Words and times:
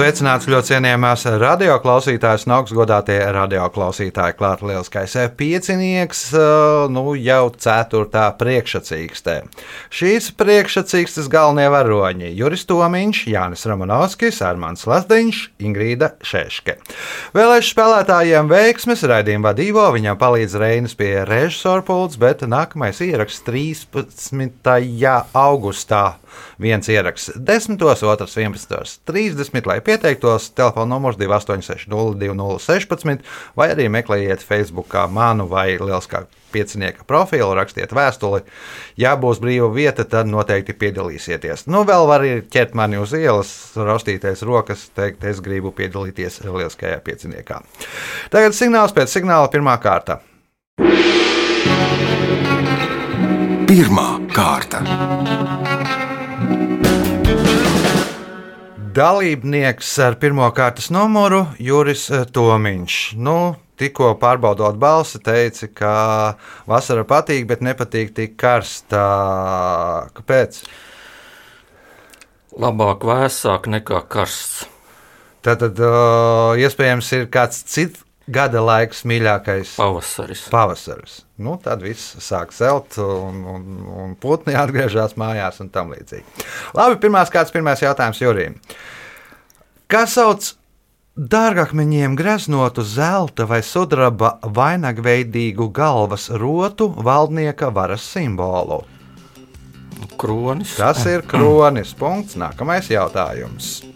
Sveicināts 0.00 0.46
ļoti 0.48 0.70
cienījamās 0.70 1.26
radioklausītājas 1.42 2.46
un 2.46 2.54
augstgadātie 2.56 3.18
radioklausītāji. 3.36 4.32
Klāta 4.38 4.64
lielskais 4.64 5.12
piecinieks, 5.36 6.22
nu 6.88 7.02
jau 7.20 7.50
ceturtā 7.60 8.22
priekšsacīkstē. 8.40 9.34
Šīs 9.92 10.30
priekšsacīkstes 10.40 11.28
galvenie 11.28 11.68
varoņi- 11.74 12.30
Juris 12.40 12.64
Tomiņš, 12.70 13.20
Jānis 13.28 13.66
Romanovskis, 13.68 14.40
Armāns 14.40 14.86
Lasdiņš, 14.88 15.42
Ingrīda 15.68 16.14
Šeške. 16.24 16.78
Vēlēšu 17.36 17.74
spēlētājiem 17.74 18.48
veiksmes 18.48 19.04
raidījuma 19.04 19.52
vadībā 19.52 19.90
viņam 19.92 20.16
palīdz 20.16 20.56
Reinas 20.64 20.96
pie 20.96 21.26
režisora 21.28 21.84
pults, 21.84 22.16
bet 22.16 22.40
nākamais 22.40 23.04
ieraksts 23.04 23.44
13. 23.44 25.28
augustā. 25.34 26.14
Viens 26.60 26.88
ieraksts 26.92 27.32
10, 27.36 27.78
otrs 27.84 28.36
11, 28.36 29.00
30, 29.06 29.66
lai 29.66 29.80
pieteiktos. 29.84 30.50
Telefona 30.56 30.94
numurs 30.94 31.18
286, 31.20 31.88
216, 31.90 33.24
vai 33.56 33.70
arī 33.74 33.88
meklējiet 33.92 34.44
Facebook 34.44 34.94
manu 35.10 35.48
vai 35.50 35.72
Lieliskā 35.80 36.26
piecinieka 36.52 37.04
profilu, 37.06 37.52
rakstiet 37.54 37.92
vēstuli. 37.94 38.42
Ja 39.00 39.14
būs 39.20 39.40
brīva 39.42 39.70
vieta, 39.74 40.04
tad 40.04 40.30
noteikti 40.30 40.74
piedalīsieties. 40.78 41.66
Nu, 41.70 41.84
vēl 41.88 42.06
var 42.10 42.26
ķert 42.52 42.74
mani 42.78 43.00
uz 43.00 43.14
ielas, 43.16 43.52
raustīties 43.78 44.44
rokas, 44.46 44.88
teikt, 44.96 45.24
es 45.24 45.42
gribu 45.44 45.72
piedalīties 45.76 46.42
Lieliskajā 46.46 47.00
pieciniekā. 47.06 47.62
Tagad 48.34 48.56
signāls 48.56 48.94
pēc 48.96 49.14
signāla 49.14 49.50
pirmā 49.52 49.78
kārta. 49.82 50.20
Pirmā 53.70 54.08
kārta. 54.34 54.82
Dalībnieks 58.90 59.90
ar 60.02 60.16
pirmā 60.18 60.48
kārtas 60.56 60.88
numuru 60.90 61.44
Juris 61.62 62.08
Tomiņš. 62.34 62.94
Nu, 63.22 63.54
tikko 63.78 64.08
pārbaudot 64.18 64.78
balsi, 64.80 65.20
teica, 65.22 65.68
ka 65.76 65.92
vasara 66.70 67.04
patīk, 67.06 67.44
bet 67.50 67.62
nepatīk 67.62 68.10
tik 68.16 68.34
karstā. 68.40 69.04
Kāpēc? 70.16 70.62
Labāk 72.58 73.06
vēsāk 73.06 73.70
nekā 73.76 74.02
karsts. 74.10 74.64
Tad, 75.44 75.62
tad 75.62 75.78
uh, 75.84 76.58
iespējams 76.58 77.12
ir 77.16 77.28
kāds 77.32 77.62
cits 77.70 78.02
gada 78.32 78.62
laiks 78.64 79.02
mīļākais 79.08 79.74
Pavasaris. 79.80 80.44
pavasaris. 80.52 81.16
Nu, 81.40 81.56
tad 81.62 81.82
viss 81.84 82.16
sāk 82.22 82.54
zelt, 82.54 82.98
un, 83.00 83.42
un, 83.54 83.66
un 84.04 84.14
putni 84.20 84.56
atgriežas 84.62 85.16
mājās 85.20 85.60
un 85.64 85.70
tam 85.72 85.92
līdzīgi. 85.94 86.46
Labi, 86.78 87.00
pirmās 87.02 87.32
kāds 87.32 87.52
pirmais 87.54 87.82
jautājums 87.82 88.22
Jurijam. 88.22 88.56
Kā 89.90 90.04
sauc 90.06 90.52
dārgakmeņiem 91.20 92.14
greznotu 92.16 92.84
zelta 92.86 93.44
vai 93.50 93.60
sudraba 93.66 94.36
vainagveidīgu 94.40 95.68
galvas 95.74 96.30
rotu 96.30 96.88
valdnieka 96.94 97.72
varas 97.74 98.06
simbolu? 98.06 98.84
Kronis. 100.20 100.76
Tas 100.78 101.02
ir 101.08 101.24
kronis. 101.28 101.92
Punkts. 101.96 102.36
Nākamais 102.40 102.88
jautājums. 102.92 103.89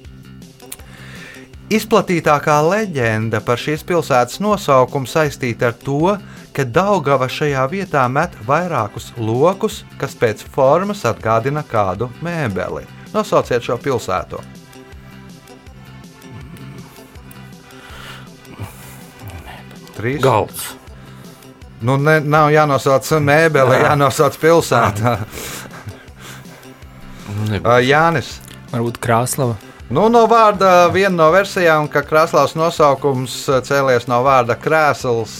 Izplatītākā 1.72 2.58
leģenda 2.60 3.40
par 3.40 3.56
šīs 3.56 3.80
pilsētas 3.88 4.36
nosaukumu 4.44 5.08
saistīta 5.08 5.70
ar 5.70 5.78
to, 5.80 6.12
ka 6.52 6.66
Daugava 6.68 7.24
šajā 7.24 7.62
vietā 7.72 8.02
met 8.12 8.36
vairākus 8.44 9.14
lokus, 9.16 9.80
kas 9.96 10.12
pēc 10.20 10.44
formas 10.52 11.06
atgādina 11.08 11.64
kādu 11.64 12.10
mēbeli. 12.24 12.84
Nosauciet 13.14 13.64
šo 13.64 13.78
pilsētu. 13.80 14.42
Trīs. 19.96 20.20
Galds. 20.20 20.74
Nu, 21.80 21.96
ne, 21.96 22.18
nav 22.20 22.52
jānosauc 22.52 23.08
mēbeli, 23.24 23.80
jānosauc 23.86 24.36
pilsēta. 24.42 25.18
Nebūs. 27.48 27.86
Jānis. 27.88 28.34
Varbūt 28.72 29.00
Krāslava. 29.00 29.73
Nu, 29.92 30.06
no 30.08 30.22
vārda 30.24 30.88
viena 30.88 31.12
no 31.18 31.26
versijām, 31.34 31.90
ka 31.92 32.00
krāslas 32.06 32.54
nosaukums 32.56 33.34
cēlies 33.68 34.06
no 34.08 34.22
vārda 34.24 34.56
krēsls. 34.56 35.34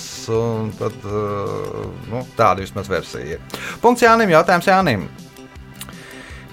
Tad, 0.78 0.99
uh, 1.09 1.87
nu, 2.10 2.21
tāda 2.37 2.60
vismaz 2.60 2.91
versija 2.93 3.38
ir. 3.38 3.62
Punkts 3.81 4.04
Jānim. 4.04 4.33
Jautājums 4.34 4.69
Jānim. 4.69 5.06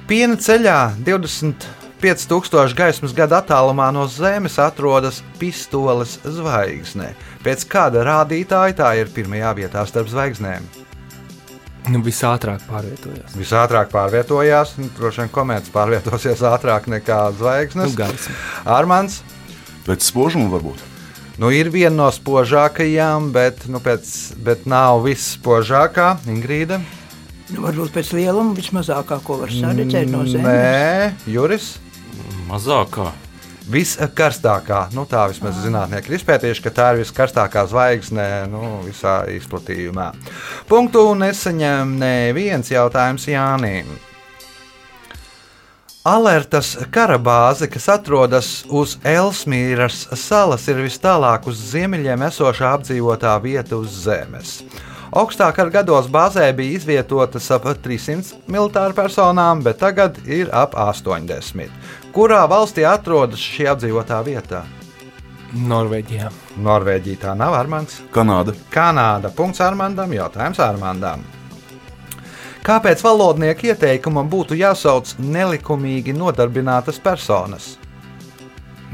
Piena 0.07 0.40
ceļā 0.40 0.78
25,000 1.03 2.75
gaismas 2.80 3.16
gadu 3.16 3.38
attālumā 3.38 3.90
no 3.96 4.07
Zemes 4.12 4.56
atrodas 4.59 5.19
pistoles 5.40 6.18
zvaigzne. 6.24 7.12
Pēc 7.44 7.68
kāda 7.72 8.07
rādītāja 8.07 8.80
tā 8.84 8.94
ir 9.03 9.12
pirmajā 9.12 9.51
vietā 9.59 9.84
starp 9.88 10.12
zvaigznēm? 10.12 10.81
Nu, 11.90 11.97
visātrāk 12.06 12.62
pārvietojās. 12.69 13.34
Visātrāk 13.34 13.90
pārvietojās, 13.90 14.75
un 14.78 14.92
droši 15.00 15.24
vien 15.24 15.31
komētas 15.34 15.72
pārvietosies 15.74 16.44
ātrāk 16.46 16.86
nekā 16.92 17.31
Nu, 17.31 17.38
zvaigznes. 17.40 17.96
gaisma. 17.97 18.36
Armāns. 18.69 19.22
Pēc 19.88 20.06
spožuma 20.06 20.52
varbūt. 20.53 20.84
Nu, 21.42 21.50
ir 21.50 21.72
viena 21.74 21.96
no 22.03 22.09
spožākajām, 22.14 23.31
bet, 23.34 23.66
nu, 23.72 23.80
pēc, 23.81 24.36
bet 24.46 24.68
nav 24.69 25.02
visspožākā. 25.08 26.19
Ingrīda. 26.30 26.78
Nu, 27.50 27.64
varbūt 27.66 27.90
pēc 27.96 28.13
lieluma 28.13 28.53
vismazākā, 28.56 29.18
ko 29.25 29.40
var 29.42 29.50
redzēt 29.50 30.12
no 30.12 30.22
zemes. 30.30 30.46
Nē, 30.46 31.13
Juris. 31.25 31.80
Mazākā. 32.48 33.09
Viskarstākā, 33.69 34.88
nu 34.95 35.03
tā 35.09 35.27
vismaz 35.29 35.59
zinātnieki 35.61 36.09
ir 36.09 36.17
izpētījuši, 36.17 36.63
ka 36.66 36.72
tā 36.73 36.88
ir 36.94 37.03
viskarstākā 37.03 37.66
zvaigzne 37.69 38.27
nu, 38.49 38.79
visā 38.88 39.22
izplatījumā. 39.29 40.11
Punktu 40.69 41.03
nesaņem 41.19 41.94
neviens 42.01 42.71
jautājums 42.73 43.27
Jānim. 43.29 43.91
Alertas 46.01 46.73
karabāze, 46.89 47.67
kas 47.69 47.85
atrodas 47.94 48.47
uz 48.73 48.95
Elsmīras 49.05 50.07
salas, 50.17 50.66
ir 50.66 50.81
vis 50.81 50.97
tālāk 50.97 51.45
uz 51.45 51.61
ziemeļiem 51.75 52.25
esošā 52.25 52.71
apdzīvotā 52.79 53.35
vieta 53.44 53.77
uz 53.77 54.01
Zemes. 54.07 54.55
Augstāk 55.11 55.57
ar 55.59 55.67
gados 55.67 56.05
bāzē 56.07 56.45
bija 56.55 56.77
izvietotas 56.77 57.49
ap 57.51 57.66
300 57.83 58.45
militāru 58.47 58.95
personām, 58.95 59.59
bet 59.59 59.81
tagad 59.81 60.22
ir 60.23 60.47
ap 60.55 60.77
80. 60.79 61.67
Kurā 62.16 62.45
valstī 62.47 62.85
atrodas 62.88 63.44
šī 63.44 63.67
apdzīvotā 63.73 64.21
vietā? 64.23 64.61
Norvēģijā. 65.51 66.29
Norvēģija 66.63 67.19
tā 67.25 67.35
nav 67.35 67.57
Armāns. 67.59 67.97
Kanāda. 68.16 68.55
Kanāda. 68.71 69.33
Punkts 69.35 69.59
Armandam. 69.59 70.13
Jautājums 70.16 70.61
Armandam. 70.63 71.25
Kāpēc 72.63 73.03
valodnieku 73.03 73.67
ieteikumam 73.67 74.29
būtu 74.31 74.55
jāsauc 74.55 75.11
nelikumīgi 75.19 76.16
nodarbinātas 76.16 77.01
personas? 77.03 77.73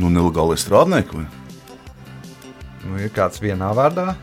Nu, 0.01 0.09
nelegāli 0.09 0.57
strādnieki. 0.57 1.21
Vai? 1.21 1.27
Nu, 2.87 2.97
ir 3.05 3.13
kāds 3.13 3.43
vienā 3.43 3.69
vārdā. 3.77 4.15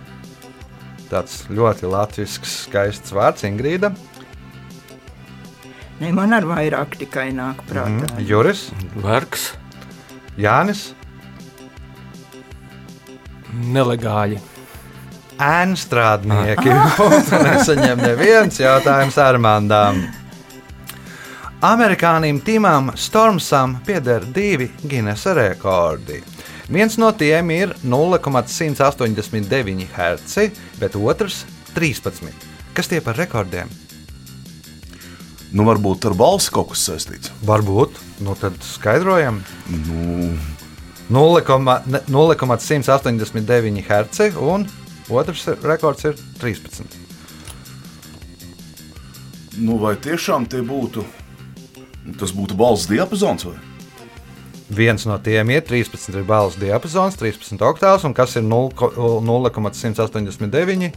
Tāds 1.15 1.45
ļoti 1.47 1.87
latviešu 1.87 2.49
skaists 2.51 3.13
vārds, 3.15 3.45
Ingrīda. 3.47 3.93
Ne, 6.01 6.09
man 6.11 6.35
ar 6.35 6.47
vairāk 6.49 6.97
tikai 6.99 7.29
nāk 7.37 7.61
prātā. 7.69 8.09
Mm. 8.17 8.25
Juris, 8.27 8.65
Vergs. 8.99 9.53
Jānis, 10.35 10.89
Nelegāli. 13.55 14.41
ēnu 15.39 15.79
strādnieki. 15.79 16.75
Punktu 16.99 17.39
Nesaņem 17.45 18.03
neviens 18.03 18.59
jautājums 18.59 19.19
Armandam. 19.23 20.03
Amerikānim 21.65 22.43
Timam 22.45 22.91
Stormsam 22.99 23.79
pieder 23.87 24.27
divi 24.35 24.67
Guinnessa 24.83 25.37
rekordi. 25.39 26.25
Viens 26.69 26.99
no 26.99 27.13
tiem 27.13 27.51
ir 27.53 27.75
0,189 27.85 29.89
Hz, 29.95 30.51
bet 30.85 31.01
otrs- 31.01 31.45
13. 31.77 32.53
Kas 32.75 32.91
tie 32.91 33.01
par 33.01 33.15
rekordiem? 33.17 33.69
Nu, 35.55 35.63
varbūt 35.65 36.05
ar 36.11 36.15
balsi 36.19 36.51
kaut 36.51 36.69
kas 36.73 36.83
saistīts. 36.89 37.31
Varbūt, 37.47 37.91
nu 38.27 38.35
tad 38.35 38.53
skaidrojam. 38.67 39.39
Nu, 39.71 40.35
0,189 41.09 43.83
Hz 43.87 44.35
un 44.41 44.69
otrs 45.09 45.47
rekords 45.63 46.05
ir 46.05 46.15
13. 46.41 46.85
nu, 49.59 49.79
vai 49.79 49.97
tiešām 49.97 50.47
tie 50.51 50.63
būtu? 50.67 51.05
Tas 52.19 52.33
būtu 52.35 52.55
balss 52.59 52.87
diapazons 52.91 53.45
vai? 53.47 53.59
Viens 54.75 55.05
no 55.07 55.19
tiem 55.23 55.51
ir 55.55 55.63
13 55.63 56.17
ir 56.19 56.25
balss 56.27 56.57
diapazons, 56.59 57.17
13 57.21 57.61
oktāvs, 57.63 58.05
un 58.09 58.15
kas 58.17 58.35
ir 58.37 58.43
0 58.43 58.71
ko- 58.75 58.91
0,189. 59.23 60.93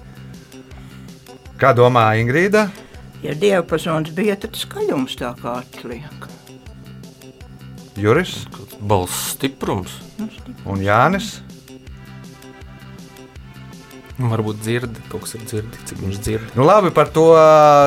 Kā 1.57 1.73
domā 1.77 2.07
Ingrīda? 2.21 2.67
Ja 3.23 3.33
diapazons 3.33 4.11
bija, 4.15 4.35
tad 4.39 4.57
skaļums 4.57 5.17
tā 5.19 5.33
kā 5.39 5.59
atliek. 5.63 6.27
Juris 7.97 8.45
Balss 8.81 9.33
stiprums. 9.33 9.95
un 10.65 10.81
Jānis. 10.85 11.39
Nu, 14.17 14.31
Varbūt 14.31 14.63
dzird, 14.63 14.95
kaut 15.11 15.27
kas 15.27 15.35
ir 15.37 15.43
dzirdi, 15.45 15.79
cik 15.85 15.99
viņš 16.01 16.19
dzird. 16.25 16.53
Nu, 16.57 16.63
labi, 16.65 16.89
par 16.89 17.11
to 17.13 17.27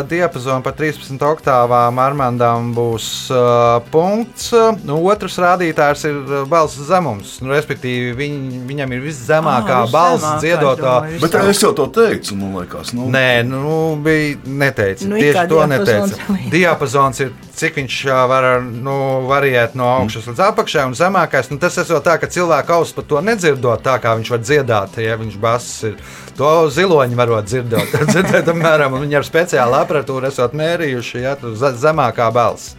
diapazonu 0.06 0.62
par 0.62 0.76
13 0.78 1.18
oktāvām 1.26 1.98
Armandam 1.98 2.68
būs 2.76 3.06
uh, 3.34 3.80
punkts. 3.90 4.52
Nu, 4.86 5.00
otrs 5.10 5.40
rādītājs 5.42 6.04
ir 6.06 6.20
balss 6.50 6.78
zemums. 6.86 7.32
Nu, 7.42 7.50
respektīvi, 7.50 8.12
viņ, 8.14 8.36
viņam 8.68 8.94
ir 8.94 9.02
viszemākā 9.08 9.80
Ā, 9.80 9.88
balss 9.90 10.28
dziedotā. 10.44 10.94
Bet 11.18 11.34
es 11.40 11.64
jau 11.64 11.72
to 11.74 11.88
teicu, 11.98 12.38
man 12.38 12.54
liekas. 12.60 12.94
Nu, 12.94 13.10
Nē, 13.10 13.42
nu, 13.50 13.80
bija 13.98 14.38
neteicis. 14.46 15.10
Nu, 15.10 15.18
Tieši 15.18 15.48
to 15.50 15.66
liek. 15.66 16.46
Diapazons 16.54 17.24
ir, 17.26 17.34
cik 17.58 17.82
viņš 17.82 17.98
var 18.30 18.48
nu, 18.62 18.96
variēt 19.26 19.74
no 19.74 19.90
augšas 19.96 20.30
līdz 20.30 20.46
apakšai, 20.46 20.86
un 20.92 20.94
zemākais. 20.94 21.50
Nu, 21.50 21.58
tas 21.58 21.82
ir 21.82 21.90
tā, 22.06 22.20
ka 22.22 22.30
cilvēka 22.30 22.78
auss 22.78 22.94
par 22.94 23.10
to 23.10 23.18
nedzirdot 23.18 23.82
tā, 23.82 23.98
kā 23.98 24.14
viņš 24.22 24.34
var 24.36 24.46
dziedāt. 24.46 25.02
Ja 25.02 25.18
viņš 25.18 25.42
bass 25.42 25.82
ir 25.90 25.98
to 26.38 26.50
ziloņu 26.72 27.18
varot 27.18 27.48
dzirdēt, 27.50 27.94
dzirdēt 28.10 28.50
apmēram, 28.52 28.96
un 28.96 29.06
viņi 29.06 29.20
ar 29.20 29.28
speciālu 29.28 29.78
aparatūru 29.82 30.30
esot 30.30 30.56
mērījuši, 30.58 31.22
ja 31.24 31.36
zemākā 31.84 32.30
balss. 32.34 32.76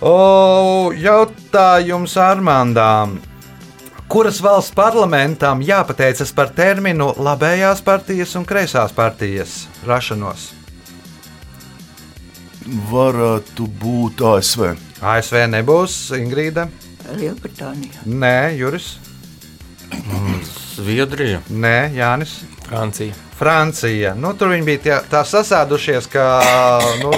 O, 0.00 0.90
jautājums 0.96 2.16
Armandām. 2.16 3.18
Kuras 4.10 4.40
valsts 4.42 4.74
parlamentam 4.74 5.60
jāpateicas 5.62 6.32
par 6.34 6.50
terminu 6.56 7.12
labējās 7.20 7.84
partijas 7.86 8.34
un 8.40 8.48
kreisās 8.48 8.96
partijas 8.96 9.68
rašanos? 9.86 10.50
varētu 12.90 13.66
būt 13.80 14.22
ASV. 14.26 14.74
ASV 15.00 15.44
nebūs 15.50 15.96
Ingrīda, 16.18 16.68
Lielbritānija. 17.16 18.04
Nē, 18.06 18.52
Juris, 18.58 18.92
Zviedrija. 20.76 21.40
Nē, 21.50 21.90
Jānis. 21.96 22.40
Francija. 22.68 23.14
Francija. 23.38 24.14
Nu, 24.14 24.34
tur 24.38 24.52
viņi 24.54 24.66
bija 24.66 24.82
tā, 24.84 24.98
tā 25.10 25.22
sasēdušies, 25.26 26.06
ka 26.12 26.24
nu, 27.00 27.10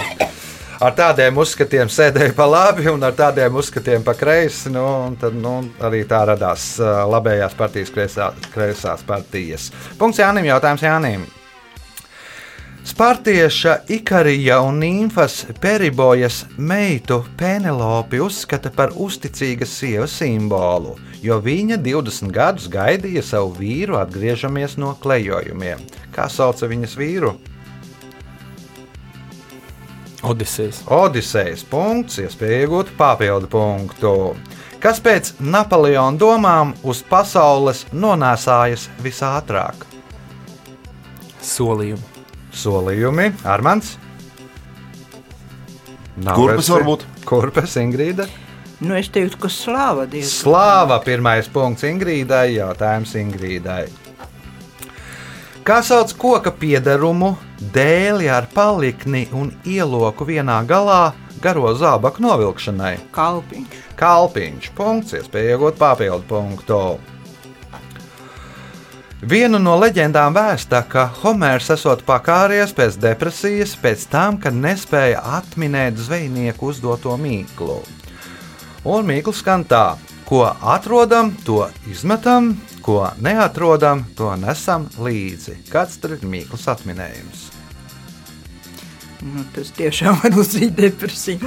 ar 0.83 0.95
tādiem 0.99 1.37
uzskatiem 1.43 1.91
sēdēja 1.93 2.35
pa 2.39 2.47
labi 2.49 2.89
un 2.91 3.03
ar 3.05 3.15
tādiem 3.19 3.55
uzskatiem 3.59 4.07
pa 4.07 4.15
kreisi. 4.19 4.73
Nu, 4.73 4.87
un 5.09 5.19
tad 5.21 5.37
nu, 5.39 5.59
arī 5.83 6.05
tā 6.09 6.25
radās 6.33 6.73
ā, 6.81 7.03
labējās 7.11 7.55
partijas, 7.59 7.93
kreisā, 7.95 8.33
kreisās 8.55 9.05
partijas. 9.07 9.71
Punkts 10.01 10.23
Jānim, 10.23 10.49
jautājums 10.51 10.85
Jānim. 10.87 11.29
Spartieša 12.83 13.77
Ikarija 13.95 14.57
un 14.67 14.81
Nīmfas 14.83 15.45
Peribojas 15.63 16.41
meitu 16.59 17.21
Penelopi 17.39 18.19
uzskata 18.19 18.73
par 18.75 18.91
uzticīgas 18.99 19.71
sievas 19.79 20.17
simbolu, 20.19 20.97
jo 21.23 21.39
viņa 21.43 21.79
20 21.83 22.35
gadus 22.35 22.69
gaidīja 22.73 23.23
savu 23.25 23.55
vīru 23.61 23.99
atgriežamies 24.01 24.77
no 24.81 24.97
klejojumiem. 25.03 25.83
Kā 26.15 26.29
sauca 26.31 26.69
viņas 26.71 26.97
vīru? 26.99 27.37
Odisejas. 30.23 30.83
Odisejas 30.87 31.65
punkts, 31.67 32.21
iespēja 32.23 32.67
iegūt 32.67 32.93
papildu 32.99 33.49
punktu. 33.51 34.13
Kas 34.83 34.99
pēc 35.03 35.33
Napoleona 35.43 36.19
domām 36.19 36.75
uz 36.87 37.03
pasaules 37.07 37.85
nonāsājas 37.95 38.89
visātrāk? 39.03 39.87
Solījumi. 41.43 42.03
Solījumi, 42.53 43.31
Armāns. 43.49 43.97
Kurpes 46.23 46.69
varbūt? 46.71 47.07
Kurpes, 47.27 47.79
Ingrīda. 47.81 48.27
Nu, 48.83 48.97
es 48.99 49.07
teiktu, 49.15 49.39
ka 49.45 49.49
slāva 49.53 50.09
diezgan. 50.11 50.33
Slāva 50.33 50.97
pirmais 51.05 51.47
punkts 51.53 51.85
Ingrīdai, 51.87 52.57
jautājums 52.57 53.15
Ingrīdai. 53.21 53.85
Kā 55.63 55.77
sauc 55.87 56.11
koka 56.19 56.51
piedarumu, 56.59 57.37
dēli 57.75 58.27
ar 58.27 58.49
palikni 58.51 59.29
un 59.31 59.53
ieloku 59.63 60.27
vienā 60.27 60.59
galā 60.67 61.13
garo 61.45 61.71
zābaku 61.79 62.25
novilkšanai? 62.27 62.97
Kalpiņš. 63.15 63.79
Kalpiņš. 64.03 64.69
Punkts, 64.75 65.15
iespēja 65.21 65.55
iegūt 65.55 65.79
papildu 65.79 66.27
punktu. 66.27 66.83
Vienu 69.23 69.63
no 69.63 69.77
leģendām 69.79 70.35
vēsta, 70.35 70.83
ka 70.91 71.07
Homērs 71.23 71.71
esot 71.77 72.03
pakāries 72.03 72.75
pēc 72.75 72.99
depresijas, 72.99 73.79
pēc 73.79 74.09
tam, 74.11 74.43
kad 74.43 74.59
nespēja 74.59 75.23
atminēt 75.39 76.03
zvejnieku 76.03 76.75
uzdoto 76.75 77.15
mīklu. 77.15 77.85
Un 78.85 79.07
mīkls 79.07 79.39
skan 79.45 79.63
tā, 79.69 79.95
ko 80.27 80.43
atrodam, 80.75 81.31
to 81.47 81.69
izmetam, 81.91 82.55
ko 82.83 83.05
neatrodam, 83.23 84.03
to 84.19 84.33
nesam 84.37 84.89
līdzi. 84.99 85.61
Kāds 85.71 86.01
tur 86.03 86.17
ir 86.17 86.25
mīkls 86.27 86.65
atminējums? 86.73 87.45
Nu, 89.23 89.45
tas 89.55 89.69
tiešām 89.77 90.17
var 90.25 90.35
uzīt 90.43 90.73
depresiju. 90.75 91.47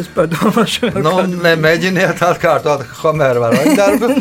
Es 0.00 0.08
padomāšu, 0.10 0.88
Nu, 0.96 1.12
kādu. 1.20 1.36
nemēģiniet 1.44 2.18
atkārtot 2.26 2.82
Homēra 2.98 3.44
varoņdarbu. 3.44 4.08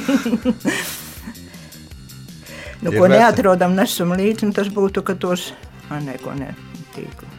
nu, 2.84 2.92
ir 2.92 3.00
ko 3.00 3.08
neatrodam, 3.10 3.74
nesam 3.78 4.14
līdzi. 4.14 4.46
un 4.46 4.54
Tas 4.54 4.70
būtu, 4.70 5.02
ka 5.08 5.16
tos 5.18 5.48
a, 5.90 5.98
ne, 5.98 6.14
ko 6.22 6.36
ne, 6.38 6.52
tīkli. 6.94 7.32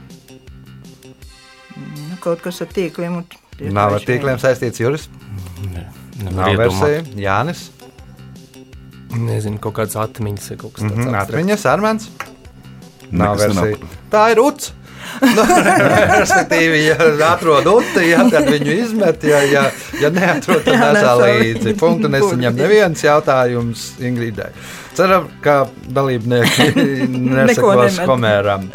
Nu, 1.79 2.19
kaut 2.25 2.43
kas 2.43 2.59
ar 2.67 2.75
tīkliem. 2.75 3.21
un 3.23 3.42
Nav 3.61 3.95
ar 3.95 4.01
tīkliem 4.07 4.39
saistīts 4.43 4.81
Juris. 4.81 5.09
Ne, 5.73 5.87
Nav 6.31 6.57
versija. 6.59 7.03
Jānis. 7.17 7.69
Nezinu, 9.13 9.59
kaut 9.61 9.75
kādas 9.77 9.97
atmiņas 10.01 10.51
vai 10.51 10.57
kaut 10.57 10.73
kas 10.77 10.85
Mm 10.85 10.91
tāds. 10.91 11.07
-hmm. 11.09 11.21
Atmiņas, 11.23 11.67
Armāns. 11.69 12.09
Nav 13.11 13.37
versija. 13.39 13.77
Tā 14.11 14.31
ir 14.33 14.41
uts. 14.41 14.73
Nu, 15.21 15.43
respektīvi, 16.19 16.85
ja 16.87 16.97
atrod 17.33 17.67
uti, 17.67 18.05
ja, 18.09 18.23
tad 18.31 18.47
viņu 18.49 18.73
izmet. 18.85 19.25
Ja, 19.25 19.41
ja, 19.43 19.65
ja 20.01 20.11
neatrod, 20.11 20.63
tad 20.65 20.79
nesā 20.95 21.17
līdzi. 21.19 21.75
Punktu 21.79 22.09
nesaņem 22.09 22.55
neviens 22.57 23.03
jautājums 23.05 23.93
Ingridai. 24.01 24.51
Ceram, 24.95 25.27
ka 25.43 25.67
dalībnieki 25.89 26.73
nesakos 27.37 27.99
nemet. 27.99 28.07
komēram. 28.09 28.71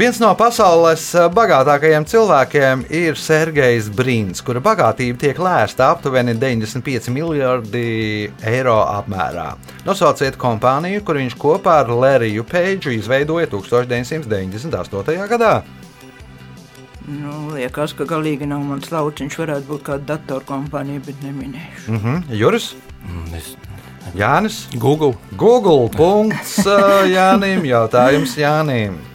Viens 0.00 0.16
no 0.16 0.30
pasaules 0.32 1.02
bagātākajiem 1.36 2.06
cilvēkiem 2.08 2.84
ir 2.96 3.18
Sergejs 3.20 3.90
Brīns, 3.92 4.40
kura 4.40 4.62
bagātība 4.64 5.18
tiek 5.20 5.36
lēsta 5.36 5.90
aptuveni 5.92 6.32
95 6.40 7.10
miljardi 7.12 8.30
eiro 8.48 8.78
apmērā. 8.80 9.50
Nosauciet 9.84 10.38
kompāniju, 10.40 11.02
kur 11.04 11.20
viņš 11.20 11.36
kopā 11.42 11.74
ar 11.82 11.92
Lēriju 11.92 12.46
Peidžu 12.48 12.94
izveidoja 12.96 13.50
1998. 13.52 15.28
gadā. 15.34 15.52
Nu, 17.10 17.50
liekas, 17.58 17.92
ka 17.98 18.08
galīgi 18.08 18.48
nav 18.48 18.64
mans 18.64 18.88
lauciņš. 18.94 19.36
Varētu 19.42 19.68
būt 19.74 19.84
kāda 19.90 20.14
datorkompānija, 20.14 21.04
bet 21.10 21.20
neminēšu. 21.26 21.92
Uh 21.92 22.04
-huh. 22.06 22.22
Juris, 22.40 22.72
Mm, 23.00 23.34
Es, 23.34 23.56
Jānis, 24.14 24.68
Google. 24.74 25.14
Google. 25.36 25.88
Punkts 25.88 26.58
ā, 26.66 27.04
Jānim. 27.08 27.64
Jautājums 27.64 28.36
Jānim. 28.36 29.09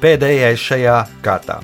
Pēdējais 0.00 0.62
šajā 0.64 0.96
kārtā. 1.20 1.60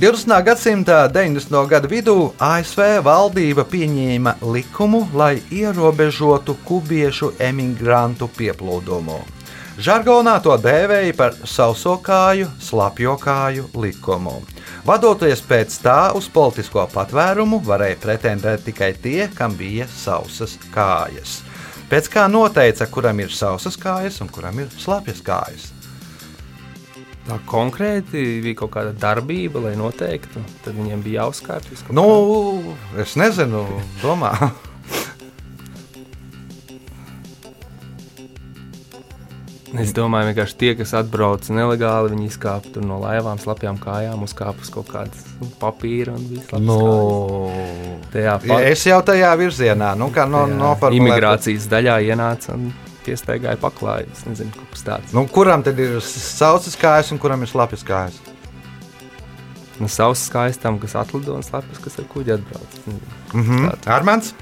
20. 0.00 0.32
gadsimta 0.42 1.08
90. 1.12 1.54
gada 1.70 1.88
vidū 1.90 2.32
ASV 2.42 3.02
valdība 3.04 3.62
pieņēma 3.68 4.36
likumu, 4.42 5.04
lai 5.14 5.42
ierobežotu 5.52 6.56
kubiešu 6.64 7.34
emigrantu 7.38 8.30
pieplūdumu. 8.38 9.18
Žargonā 9.80 10.34
to 10.44 10.56
dēvēja 10.60 11.14
par 11.16 11.36
sausokāju, 11.46 12.50
slapjokāju 12.60 13.70
likumu. 13.80 14.40
Vadoties 14.84 15.42
pēc 15.46 15.76
tā, 15.84 15.98
uz 16.18 16.26
politisko 16.32 16.88
patvērumu 16.92 17.62
varēja 17.64 17.98
pretendēt 18.02 18.66
tikai 18.66 18.94
tie, 18.98 19.28
kam 19.34 19.54
bija 19.56 19.86
sausas 19.94 20.58
kājas. 20.74 21.40
Pēc 21.90 22.10
kā 22.10 22.26
noteica, 22.30 22.86
kuram 22.90 23.22
ir 23.22 23.30
sausas 23.34 23.78
kājas 23.80 24.20
un 24.24 24.32
kuram 24.32 24.58
ir 24.64 24.72
slapjas 24.78 25.22
kājas. 25.26 25.70
Tā 27.28 27.36
konkrēti 27.46 28.40
bija 28.42 28.62
kaut 28.62 28.72
kāda 28.74 28.94
darbība, 28.96 29.60
lai 29.68 29.76
noteiktu. 29.78 30.42
Tad 30.64 30.74
viņiem 30.78 31.04
bija 31.04 31.26
jāuzkārtas. 31.26 31.84
Nu, 31.94 32.08
es 32.98 33.14
nezinu, 33.20 33.66
domā. 34.00 34.32
Es 39.78 39.92
domāju, 39.94 40.32
ka 40.34 40.44
tie, 40.58 40.72
kas 40.74 40.90
atbrauc 40.98 41.46
nelegāli, 41.54 42.10
viņi 42.16 42.26
izkāpa 42.26 42.72
tur 42.74 42.82
no 42.82 42.96
laivām, 42.98 43.38
slapjām 43.38 43.78
kājām, 43.78 44.24
uzkāpa 44.26 44.64
uz 44.64 44.70
kaut 44.74 44.88
kādas 44.90 45.22
nu, 45.38 45.46
papīra 45.60 46.16
un 46.18 46.24
viss. 46.26 46.50
Nu, 46.58 46.78
Tajā 48.10 48.34
pat, 48.42 48.64
es 48.66 48.82
jau 48.88 48.98
tajā 49.06 49.30
virzienā, 49.38 49.92
nu, 50.00 50.10
kā 50.10 50.26
no, 50.26 50.42
tajā 50.48 50.58
noformulēt. 50.58 50.98
imigrācijas 50.98 51.68
daļā 51.70 52.00
ienāca 52.08 52.56
un 52.56 52.72
piestaigāja 53.06 53.58
paklāju. 53.60 54.10
Es 54.14 54.24
nezinu, 54.28 54.52
kas 54.72 54.84
tāds. 54.86 55.14
Nu, 55.16 55.26
kuram 55.30 55.62
tad 55.66 55.78
ir 55.82 55.98
saucas 56.04 56.76
kājas 56.80 57.12
un 57.14 57.18
kuram 57.22 57.42
ir 57.46 57.50
slapjas 57.50 57.84
kājas? 57.86 58.20
Nu, 59.80 59.88
savs 59.88 60.26
skaistam, 60.28 60.76
kas 60.82 60.92
atlido 61.00 61.32
un 61.38 61.44
slēpjas, 61.46 61.80
kas 61.80 61.98
ar 62.02 62.08
kuģi 62.12 62.34
atbrauc. 62.36 62.78
Nezinu. 62.84 63.18
Mhm. 63.32 63.68
Armāns? 63.88 64.34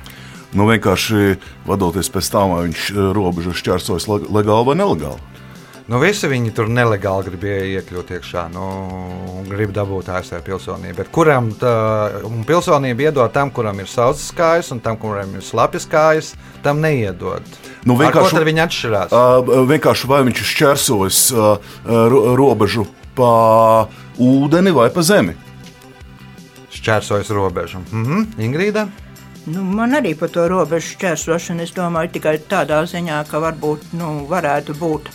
Nu, 0.56 0.64
vienkārši 0.66 1.36
vadoties 1.68 2.08
pēc 2.10 2.30
tā, 2.32 2.42
vai 2.50 2.62
viņš 2.66 2.84
eh, 2.90 3.00
robežu 3.14 3.52
šķērsojas 3.54 4.08
leg- 4.10 4.30
legāli 4.32 4.66
vai 4.70 4.78
nelegāli. 4.80 5.20
Nu, 5.88 5.96
visi 6.02 6.28
viņi 6.28 6.50
tur 6.52 6.66
nelegāli 6.68 7.30
gribēja 7.30 7.78
iekļūt 7.78 8.10
iekšā, 8.18 8.42
nu, 8.52 8.64
grib 9.48 9.70
dabūt 9.72 10.10
ASV 10.12 10.42
pilsonību. 10.44 10.96
Bet 10.98 11.08
kuram 11.14 11.48
tā 11.56 11.70
un 12.28 12.42
pilsonība 12.44 13.06
iedod 13.06 13.32
tam, 13.32 13.48
kuram 13.56 13.80
ir 13.80 13.88
saucas 13.88 14.26
kājas, 14.36 14.68
un 14.74 14.82
tam, 14.84 14.98
kuram 15.00 15.32
ir 15.38 15.44
slapjas 15.46 15.86
kājas, 15.88 16.34
tam 16.66 16.82
neiedod. 16.84 17.40
Nu, 17.88 17.94
Ar 17.96 18.12
ko 18.12 18.20
vienkārši- 18.20 18.44
viņi 18.50 18.62
atšķirās? 18.66 19.12
Uh, 19.16 19.64
vienkārši 19.72 20.08
vai 20.10 20.20
viņš 20.28 20.40
šķērsojas 20.52 21.20
uh, 21.32 21.74
ro 22.12 22.22
robežu 22.36 22.84
pa 23.16 23.88
ūdeni 24.20 24.74
vai 24.76 24.90
pa 24.92 25.02
zemi. 25.02 25.34
Šķērsojas 26.74 27.30
robežu. 27.34 27.80
Mhm. 27.92 28.26
Ingrīda? 28.44 28.88
Nu, 29.48 29.62
man 29.64 29.94
arī 29.96 30.12
par 30.18 30.28
to 30.28 30.44
robežu 30.50 30.92
šķērsošanu 30.98 31.64
es 31.64 31.72
domāju 31.72 32.12
tikai 32.18 32.36
tādā 32.50 32.82
ziņā, 32.90 33.22
ka 33.30 33.40
varbūt 33.40 33.94
nu, 33.96 34.26
varētu 34.28 34.76
būt. 34.76 35.08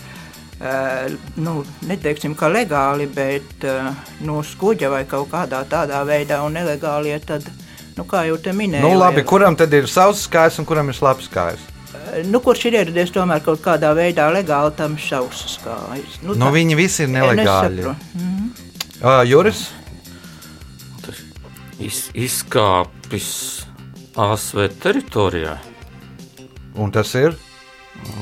Uh, 0.63 1.12
nu, 1.44 1.60
neteiksim, 1.86 2.34
ka 2.39 2.48
legāli, 2.48 3.06
bet 3.12 3.65
uh, 3.68 3.92
no 4.24 4.39
skuģa 4.48 4.89
vai 4.89 5.03
kaut 5.10 5.27
kādā 5.34 5.60
tādā 5.68 6.00
veidā, 6.08 6.39
un 6.46 6.56
nelegālie 6.56 7.18
tad, 7.20 7.44
nu, 7.98 8.06
kā 8.08 8.24
jau 8.30 8.38
te 8.39 8.53
minēju, 8.56 8.86
Nu, 8.88 8.96
labi, 8.98 9.25
kuram 9.27 9.58
tad 9.60 9.74
ir 9.75 9.89
saucas 9.92 10.24
kājas 10.32 10.60
un 10.63 10.65
kuram 10.70 10.88
ir 10.89 10.96
slapjas 10.96 11.27
kājas? 11.34 11.65
Nu, 12.29 12.39
kurš 12.43 12.65
ir 12.70 12.74
ieradies 12.82 13.12
tomēr 13.15 13.41
kaut 13.46 13.62
kādā 13.63 13.93
veidā 13.98 14.27
legāli 14.34 14.74
tam 14.77 14.96
šausmas 15.00 15.58
kājas. 15.63 16.20
Nu, 16.24 16.36
Nu, 16.38 16.51
viņi 16.53 16.75
visi 16.77 17.03
ir 17.05 17.10
nelegāli. 17.13 17.86
Uh, 19.03 19.22
Juris? 19.27 19.65
Tas 21.03 21.20
iz, 21.79 22.05
izkāpis 22.13 23.65
ASV 24.15 24.67
teritorijā. 24.84 25.58
Un 26.75 26.91
tas 26.91 27.12
ir? 27.20 27.36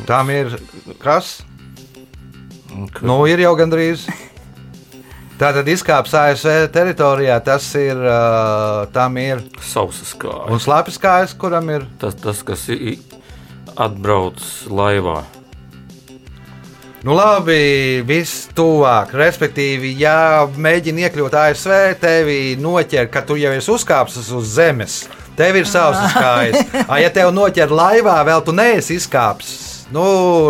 Tam 0.07 0.29
ir 0.33 0.55
kas? 0.99 1.41
Ka- 2.93 3.05
Nu, 3.05 3.25
ir 3.27 3.39
jau 3.43 3.53
gandrīz. 3.59 4.07
Tā 5.41 5.49
tad 5.55 5.65
izkāps 5.67 6.13
ASV 6.13 6.67
teritorijā, 6.71 7.39
tas 7.43 7.65
ir. 7.75 7.97
Uh, 7.97 8.85
tam 8.93 9.17
ir. 9.17 9.41
Sausas 9.61 10.13
kājas. 10.15 10.51
Un 10.53 10.59
slāpjas 10.61 10.99
kājas, 11.01 11.33
kuram 11.37 11.69
ir. 11.73 11.87
Tas, 11.99 12.13
tas 12.15 12.43
kas 12.45 12.67
i- 12.69 12.93
i- 12.93 12.99
atbrauc 13.79 14.41
laivā. 14.71 15.21
Nu, 17.01 17.15
labi, 17.17 18.03
viss 18.05 18.45
tuvāk. 18.53 19.15
Respektīvi, 19.17 19.95
ja 19.97 20.45
mēģini 20.45 21.07
iekļūt 21.07 21.33
ASV, 21.33 21.73
tevi 22.01 22.37
noķer, 22.61 23.09
ka 23.09 23.23
tu 23.25 23.39
jau 23.41 23.55
esi 23.57 23.73
uzkāpis 23.73 24.29
uz 24.29 24.51
zemes. 24.53 24.99
Tev 25.39 25.57
ir 25.57 25.65
savs 25.65 25.97
kājas. 26.21 26.61
A, 26.85 26.99
Ja 27.01 27.09
tev 27.09 27.31
noķer 27.33 27.73
laivā, 27.73 28.19
vēl 28.27 28.45
tu 28.45 28.53
neesi 28.53 28.99
izkāpis. 29.01 29.55
Nu, 29.91 30.03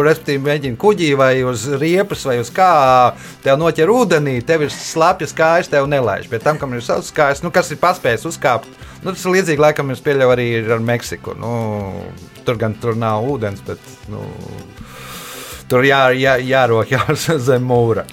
respektīvi, 0.06 0.44
mēģini 0.44 0.78
kuģī 0.78 1.13
vai 1.18 1.32
uz 1.48 1.63
riepas 1.82 2.28
vai 2.28 2.36
uz 2.44 2.51
kā. 2.54 3.16
Tev 3.42 3.56
noķer 3.58 3.90
ūdenī, 3.90 4.36
tev 4.46 4.68
ir 4.68 4.75
slapjas 4.75 5.32
kājas, 5.34 5.72
tev 5.72 5.88
nelaiž. 5.90 6.28
Bet 6.30 6.44
tam, 6.46 6.60
kam 6.62 6.75
ir 6.75 6.84
savs 6.86 7.10
kājas, 7.16 7.42
nu, 7.42 7.50
kas 7.54 7.72
ir 7.72 7.80
paspējis 7.82 8.28
uzkāpt, 8.30 8.68
nu, 9.01 9.12
tas 9.12 9.25
ir 9.25 9.36
līdzīgi, 9.38 9.62
laikam, 9.62 9.91
es 9.93 10.03
pieļauju 10.05 10.36
arī 10.36 10.48
ar 10.62 10.84
Meksiku. 10.86 11.36
Nu, 11.39 11.51
tur 12.46 12.60
gan 12.62 12.77
tur 12.81 12.98
nav 13.00 13.27
ūdens, 13.34 13.63
bet. 13.67 13.93
Nu, 14.12 14.25
Tur 15.72 15.86
jā, 15.88 16.10
jā, 16.20 16.36
jārokās 16.43 17.29
zem 17.48 17.63
mūra. 17.63 18.03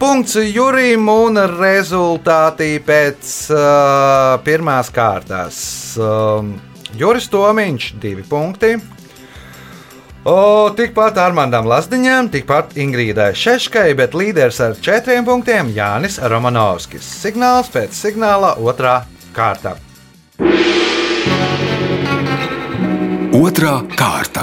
Punkts 0.00 0.34
Jurim 0.42 1.06
un 1.12 1.38
rezultāti 1.52 2.80
pēc 2.82 3.34
uh, 3.54 4.40
pirmās 4.42 4.90
kārtas. 4.90 5.60
Um, 6.00 6.56
Juris 6.98 7.28
Tomiņš, 7.30 7.92
divi 8.02 8.24
punkti. 8.26 8.72
O, 10.26 10.34
tikpat 10.76 11.20
Armandam 11.20 11.68
Lasdiņam, 11.70 12.32
tikpat 12.32 12.74
Ingrīdai 12.80 13.30
Šeškai, 13.38 13.86
bet 13.96 14.16
līderis 14.18 14.58
ar 14.64 14.74
četriem 14.82 15.24
punktiem 15.28 15.70
Jānis 15.76 16.18
Romanovskis. 16.20 17.06
Signāls 17.22 17.70
pēc 17.72 17.94
signāla 17.96 18.56
otrā 18.60 18.98
kārta. 19.36 19.78
Otra 23.40 23.78
kārta. 23.96 24.42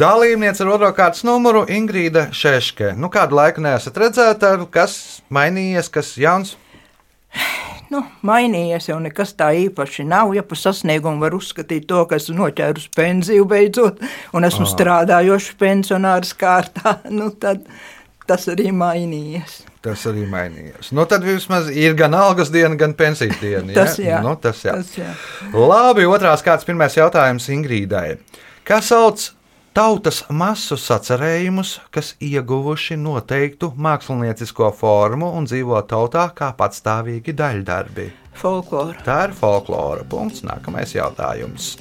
Dalībniece 0.00 0.64
ar 0.64 0.70
otro 0.72 0.88
kārtas 0.96 1.22
numuru 1.22 1.62
Ingrīda 1.70 2.26
Šeške. 2.34 2.94
Nu, 2.98 3.06
kādu 3.12 3.36
laiku 3.38 3.62
neesat 3.62 4.00
redzēta, 4.02 4.54
kas 4.72 4.96
mainījies, 5.30 5.90
kas 5.92 6.14
jauns? 6.18 6.56
Nu, 7.92 8.00
mainījies 8.24 8.88
jau 8.88 8.96
nekas 9.04 9.34
tā 9.36 9.50
īpaši 9.66 10.06
nav. 10.08 10.32
Ja 10.36 10.42
par 10.46 10.58
sasniegumu 10.58 11.22
var 11.22 11.36
uzskatīt 11.36 11.84
to, 11.90 12.02
ka 12.08 12.16
esmu 12.16 12.38
noķērusi 12.40 12.88
pensiju 12.96 13.44
beidzot, 13.50 14.00
un 14.32 14.48
esmu 14.48 14.66
strādājošs 14.70 15.52
pensionārs 15.60 16.32
kārtā, 16.40 16.96
nu, 17.18 17.28
tad 17.36 17.68
tas 18.26 18.48
arī 18.48 18.72
mainījies. 18.72 19.71
Tas 19.82 20.04
arī 20.06 20.22
mainījies. 20.30 20.92
Nu, 20.94 21.02
tad 21.10 21.24
vismaz 21.26 21.66
ir 21.74 21.96
gan 21.98 22.14
algas 22.14 22.52
diena, 22.54 22.76
gan 22.78 22.92
pensijas 22.94 23.40
diena. 23.40 23.72
Tas 23.74 23.96
jā. 23.98 24.20
Nu, 24.22 24.36
tas 24.38 24.60
jā. 24.62 24.76
Tas 24.78 24.92
jā. 24.94 25.10
Labi, 25.58 26.06
otrās 26.06 26.44
kārtas 26.46 26.68
pirmais 26.68 26.94
jautājums 26.94 27.48
Ingrīdai. 27.50 28.20
Kā 28.68 28.78
sauc 28.78 29.24
tautas 29.74 30.22
masu 30.30 30.78
sacerējumus, 30.78 31.80
kas 31.90 32.12
ieguvuši 32.22 32.94
noteiktu 33.00 33.72
māksliniecisko 33.74 34.70
formu 34.78 35.32
un 35.34 35.50
dzīvo 35.50 35.82
tautā 35.90 36.28
kā 36.36 36.52
patstāvīgi 36.54 37.34
daļdarbi? 37.42 38.06
Folklora. 38.38 39.02
Tā 39.02 39.18
ir 39.26 39.36
folklora. 39.36 40.06
Punkts. 40.08 40.46
Nākamais 40.46 40.94
jautājums. 40.94 41.74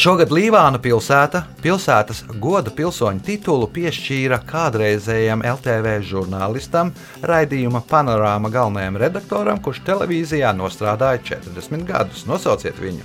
Šogad 0.00 0.30
Līvāna 0.32 0.78
pilsēta 0.80 1.42
pilsētas 1.60 2.22
goda 2.40 2.70
pilsoņu 2.72 3.20
titulu 3.20 3.66
piešķīra 3.68 4.38
kādreizējam 4.48 5.42
LTV 5.44 5.98
žurnālistam, 6.08 6.94
raidījuma 7.20 7.82
panorāma 7.90 8.48
galvenajam 8.54 8.96
redaktoram, 9.02 9.60
kurš 9.60 9.82
televīzijā 9.84 10.54
nostrādāja 10.56 11.20
40 11.34 11.84
gadus. 11.90 12.22
Nosauciet 12.30 12.80
viņu! 12.80 13.04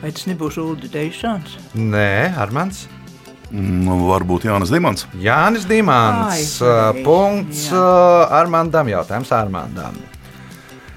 Vai 0.00 0.10
tas 0.10 0.26
nebūs 0.26 0.58
Ulrichs 0.58 0.90
Deišāns? 0.90 1.54
Nē, 1.78 2.32
Armāns. 2.42 2.88
Nu, 3.54 4.08
varbūt 4.08 4.48
Jānis 4.50 4.74
Dimants. 4.74 5.06
Jānis 5.22 5.70
Dimants. 5.70 6.56
Ai, 6.66 7.04
Punkts 7.06 7.68
jā. 7.70 7.86
Armandam. 8.42 8.90
Jautājums 8.90 9.30
Armandam. 9.38 10.02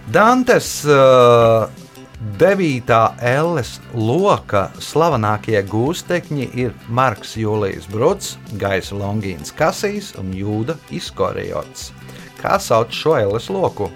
Dantes 0.09 0.79
uh, 0.89 1.69
9. 2.23 2.87
elles 3.19 3.81
loka 3.91 4.69
slavenākie 4.79 5.59
gūstekņi 5.67 6.45
ir 6.55 6.71
Marks 6.87 7.33
Jūlijs 7.35 7.89
Bruts, 7.91 8.37
Gaisa 8.61 8.95
Longīns 8.95 9.51
Kasīs 9.51 10.13
un 10.21 10.29
Jūda 10.31 10.77
Iskorijots. 10.95 11.89
Kā 12.39 12.55
sauc 12.63 12.95
šo 12.95 13.17
elles 13.19 13.49
loku? 13.51 13.89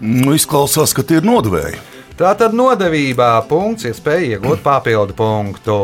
Nu, 0.00 0.34
izklausās, 0.34 0.94
ka 0.94 1.04
tie 1.06 1.20
ir 1.20 1.28
nodevēji. 1.28 1.78
Tā 2.18 2.32
tad 2.38 2.56
nodevībā 2.58 3.36
punkts, 3.46 3.86
iespēja 3.86 4.34
iegūt 4.34 4.64
papildu 4.64 5.14
punktu. 5.14 5.78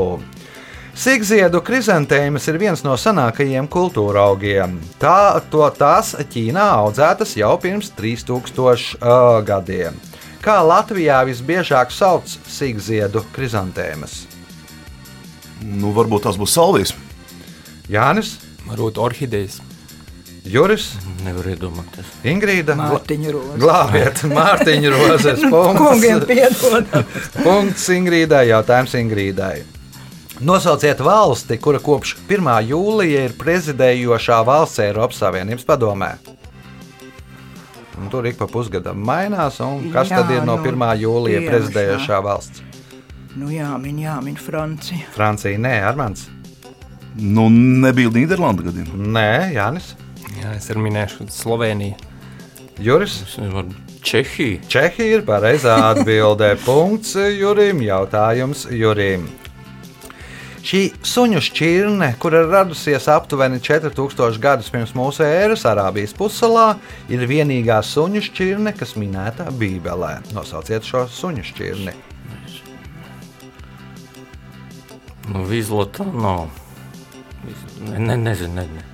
Sigziedu 0.98 1.60
krizantēmas 1.62 2.48
ir 2.50 2.58
viens 2.58 2.82
no 2.86 2.96
senākajiem 2.98 3.70
kultūra 3.70 4.26
augiem. 4.26 4.76
Tā, 4.98 5.38
to, 5.50 5.62
tās 5.78 6.16
Ķīnā 6.18 6.66
audzētas 6.80 7.36
jau 7.38 7.54
pirms 7.62 7.94
3000 7.94 8.98
uh, 8.98 9.38
gadiem. 9.46 9.98
Kā 10.44 10.58
Latvijā 10.60 11.22
visbiežāk 11.24 11.92
sauc 11.94 12.28
sigziedu 12.52 13.22
krizantēmas? 13.32 14.24
Nu, 15.64 15.94
varbūt 15.96 16.26
tās 16.26 16.36
būs 16.40 16.52
salvijas. 16.58 16.92
Jānis, 17.88 18.36
Varbūt 18.64 18.96
orhidejas. 19.00 19.58
Juris, 20.44 20.90
Nevar 21.24 21.46
iedomāties. 21.52 22.08
Ingrīda. 22.28 22.74
Mārtiņa 22.76 23.30
Roze. 23.32 23.58
Glābiet, 23.60 24.22
Mārtiņa 24.28 24.90
Rozes. 24.92 25.44
Kungiem 25.52 26.20
Punkts. 26.20 26.28
piedod. 26.28 26.90
Punkts 27.46 27.86
Ingrīdai. 27.92 28.42
Jautājums 28.50 28.96
Ingrīdai. 29.00 29.54
Nosauciet 30.44 31.00
valsti, 31.04 31.56
kura 31.62 31.80
kopš 31.80 32.16
1. 32.28 32.48
jūlija 32.68 33.24
ir 33.28 33.36
prezidējošā 33.40 34.40
valsts 34.44 34.80
Eiropas 34.84 35.20
Savienības 35.22 35.64
padomē. 35.68 36.10
Un 38.00 38.10
tur 38.10 38.26
ik 38.26 38.38
pa 38.40 38.48
pusgadam 38.50 38.98
mainās, 39.06 39.60
un 39.62 39.90
kas 39.94 40.10
Jā, 40.10 40.22
tad 40.22 40.32
ir 40.34 40.46
no 40.46 40.56
nu, 40.58 40.70
1. 40.70 40.86
jūlija 41.04 41.42
prezidējošā 41.46 42.20
valsts? 42.24 42.64
Nu, 43.34 43.50
jāmin, 43.50 43.98
jāmin 44.02 44.38
Francija. 44.38 45.06
Francija, 45.14 45.58
nē, 45.58 45.76
Armāns. 45.88 46.28
Nu, 47.14 47.46
nebija 47.50 48.10
Nīderlanda 48.14 48.66
gadījumā. 48.66 48.98
Nē, 49.14 49.30
Jānis. 49.54 49.92
Jā, 50.40 50.56
es 50.58 50.66
arī 50.70 50.88
minēšu 50.88 51.28
Sloveniju. 51.30 51.94
Juris. 52.82 53.20
Čehija. 54.04 54.58
Čehija 54.68 55.20
ir 55.20 55.24
pareizā 55.26 55.76
atbildē. 55.92 56.54
Punkts 56.66 57.14
Jurim. 57.14 57.82
Jautājums 57.86 58.66
Jurim. 58.74 59.28
Šī 60.64 60.94
suņu 61.04 61.42
šķirne, 61.44 62.06
kur 62.16 62.32
ir 62.38 62.46
radusies 62.48 63.04
aptuveni 63.12 63.58
4000 63.60 64.38
gadus 64.40 64.70
pirms 64.72 64.94
mūsu 64.96 65.20
ēras 65.26 65.66
Arābijas 65.68 66.14
pussalā, 66.16 66.78
ir 67.12 67.26
vienīgā 67.28 67.82
suņu 67.84 68.22
šķirne, 68.24 68.72
kas 68.78 68.94
minēta 68.96 69.50
Bībelē. 69.60 70.14
Nosauciet 70.32 70.86
šo 70.88 71.02
suņu 71.12 71.44
šķirni. 71.50 71.92
Nu, 75.34 75.42
Vizlota 75.50 76.06
nav. 76.08 76.46
Ne, 77.84 77.98
ne, 77.98 78.16
nezinu, 78.22 78.62
ne, 78.62 78.64
ne. 78.64 78.84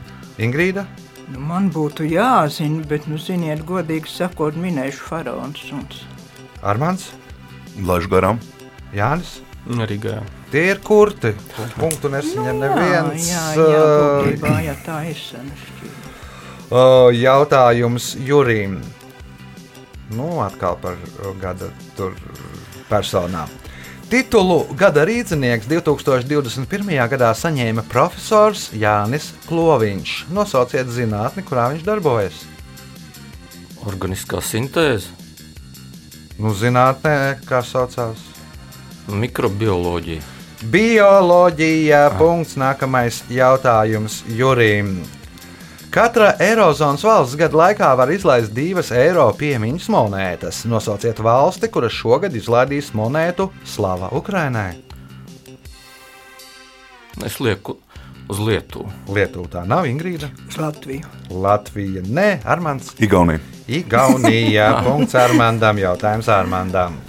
Ingrīda. 0.43 0.89
Nu, 1.31 1.39
man 1.53 1.69
būtu 1.71 2.09
jāzina, 2.11 2.83
bet, 2.91 3.07
nu, 3.07 3.19
ziniet, 3.23 3.63
godīgi 3.69 4.11
sakot, 4.11 4.59
minēšu 4.59 5.07
faraons 5.07 5.63
suns. 5.69 6.03
Armāns, 6.67 7.13
Laiž 7.79 8.11
garām. 8.11 8.43
Jānis. 8.91 9.39
Arī 9.81 9.99
gājām. 10.01 10.29
Tie 10.51 10.63
ir 10.73 10.81
kurti. 10.83 11.35
Punktu 11.77 12.11
nesaņem 12.11 12.63
neviens. 12.63 13.29
Jā, 13.29 13.43
jā, 13.55 13.83
jā, 14.41 14.55
jā 14.65 14.77
tā 14.87 14.97
ir. 15.11 15.21
Uh, 16.71 17.11
Jautājums 17.15 18.15
Jurim. 18.25 18.81
Nu, 20.17 20.41
atkal 20.43 20.79
par 20.81 20.97
gada 21.43 21.69
tur 21.99 22.17
personām. 22.89 23.53
Titulu 24.11 24.65
gada 24.75 25.05
rīznieks 25.07 25.69
2021. 25.71 26.91
gadā 27.13 27.31
saņēma 27.39 27.85
profesors 27.93 28.71
Jānis 28.75 29.29
Kloviņš. 29.47 30.17
Nosauciet 30.35 30.91
zinātni, 30.91 31.45
kurā 31.47 31.69
viņš 31.71 31.87
darbojas. 31.87 32.43
Organiskā 33.87 34.43
sintēze, 34.43 35.21
Nu, 36.41 36.55
zinātnē, 36.57 37.37
kā 37.45 37.59
saucās? 37.61 38.30
Mikrobioloģija. 39.13 40.23
Bioloģija. 40.71 42.03
Punkts. 42.19 42.59
Nākamais 42.61 43.23
jautājums 43.33 44.21
Jurim. 44.37 44.99
Katra 45.91 46.35
Eirozonas 46.39 47.03
valsts 47.03 47.35
gada 47.35 47.57
laikā 47.59 47.89
var 47.99 48.13
izlaist 48.15 48.53
divas 48.55 48.93
eiro 48.95 49.25
piemiņas 49.35 49.89
monētas. 49.91 50.61
Nosauciet 50.71 51.19
valsti, 51.19 51.67
kuras 51.73 51.97
šogad 51.97 52.37
izlaidīs 52.39 52.93
monētu 52.95 53.49
Slava 53.67 54.13
Ukrainai. 54.15 54.77
Es 57.27 57.41
lieku 57.43 57.81
uz 58.31 58.39
Lietuvu. 58.39 58.87
Lietuva 59.11 59.51
tā 59.51 59.67
nav 59.67 59.91
Ingrīda. 59.91 60.31
Uz 60.47 60.63
Latviju. 60.63 61.11
Latvija 61.35 62.07
nē, 62.07 62.31
Armands. 62.47 62.95
Igaunija. 63.03 63.43
Igaunija. 63.67 64.73
Punkts 64.87 65.19
Armandam. 65.19 65.83
Jautājums 65.83 66.31
Armandam. 66.31 67.01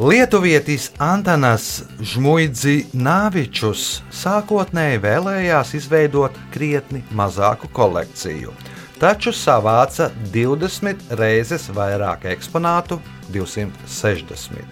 Lietuvietis 0.00 0.86
Antanas 0.96 1.82
Žmuidzināvičus 2.00 3.82
sākotnēji 4.16 4.96
vēlējās 5.02 5.74
izveidot 5.76 6.38
krietni 6.54 7.02
mazāku 7.12 7.68
kolekciju, 7.76 8.54
taču 8.96 9.34
savāca 9.36 10.08
20 10.32 11.12
reizes 11.20 11.68
vairāk 11.76 12.24
eksponātu- 12.32 12.96
260, 13.36 14.64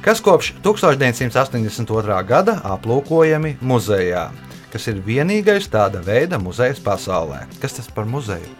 kas 0.00 0.22
kopš 0.22 0.52
1982. 0.62 2.22
gada 2.22 2.60
aplūkojami 2.62 3.56
muzejā, 3.58 4.30
kas 4.70 4.86
ir 4.86 5.02
vienīgais 5.02 5.66
tāda 5.66 5.98
veida 5.98 6.38
muzejs 6.38 6.78
pasaulē. 6.78 7.48
Kas 7.60 7.72
tas 7.72 7.90
par 7.90 8.04
muzeju? 8.04 8.54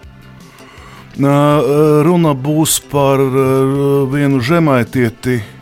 Nā, 1.16 1.62
Runa 2.02 2.34
būs 2.34 2.80
par 2.90 3.18
ā, 3.18 4.10
vienu 4.10 4.40
žemaitieti. 4.40 5.61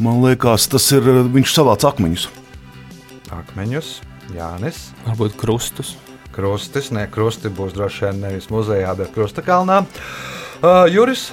Man 0.00 0.22
liekas, 0.24 0.64
tas 0.72 0.86
ir 0.96 1.04
viņš 1.34 1.52
savāc 1.58 1.84
akmeņus. 1.84 2.28
Akmeņus, 3.34 3.90
Jānis. 4.34 4.86
Varbūt 5.06 5.36
krustus. 5.40 5.94
Krustis, 6.34 6.88
ne 6.94 7.04
krusti 7.10 7.50
būs 7.52 7.74
droši 7.76 8.06
vien 8.06 8.20
nevis 8.24 8.48
muzejā, 8.52 8.94
bet 8.96 9.12
krusta 9.14 9.42
kalnā. 9.44 9.82
Uh, 10.62 10.86
Juris, 10.90 11.30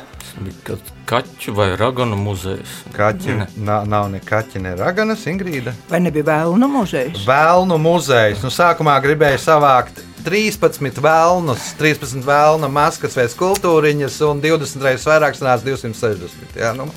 Ka- 0.67 0.75
Kaķu 1.09 1.53
vai 1.57 1.71
raganu 1.79 2.13
muzejs. 2.19 2.83
kaķi, 2.93 3.37
na, 3.57 3.79
nav 3.89 4.09
ne 4.11 4.19
kaķi, 4.21 4.59
ne 4.61 4.75
raganas, 4.77 5.23
Ingrīda. 5.25 5.73
Vai 5.89 5.99
nebija 6.03 6.27
vēlnu 6.27 6.67
muzejs? 6.69 7.23
Vēlnu 7.25 7.77
muzejs. 7.81 8.43
Nu, 8.43 8.51
sākumā 8.53 8.99
gribēju 9.01 9.39
savākt 9.41 10.03
13 10.27 10.99
vēlnus, 11.03 11.71
13 11.79 12.25
vēlnu 12.27 12.67
maskas 12.71 13.15
vai 13.15 13.29
skultūriņas, 13.31 14.19
un 14.27 14.41
20 14.43 14.83
reizes 14.83 15.07
vairāk 15.07 15.37
sanāca 15.39 15.63
260. 15.69 16.57
Jā, 16.59 16.73
nu. 16.75 16.89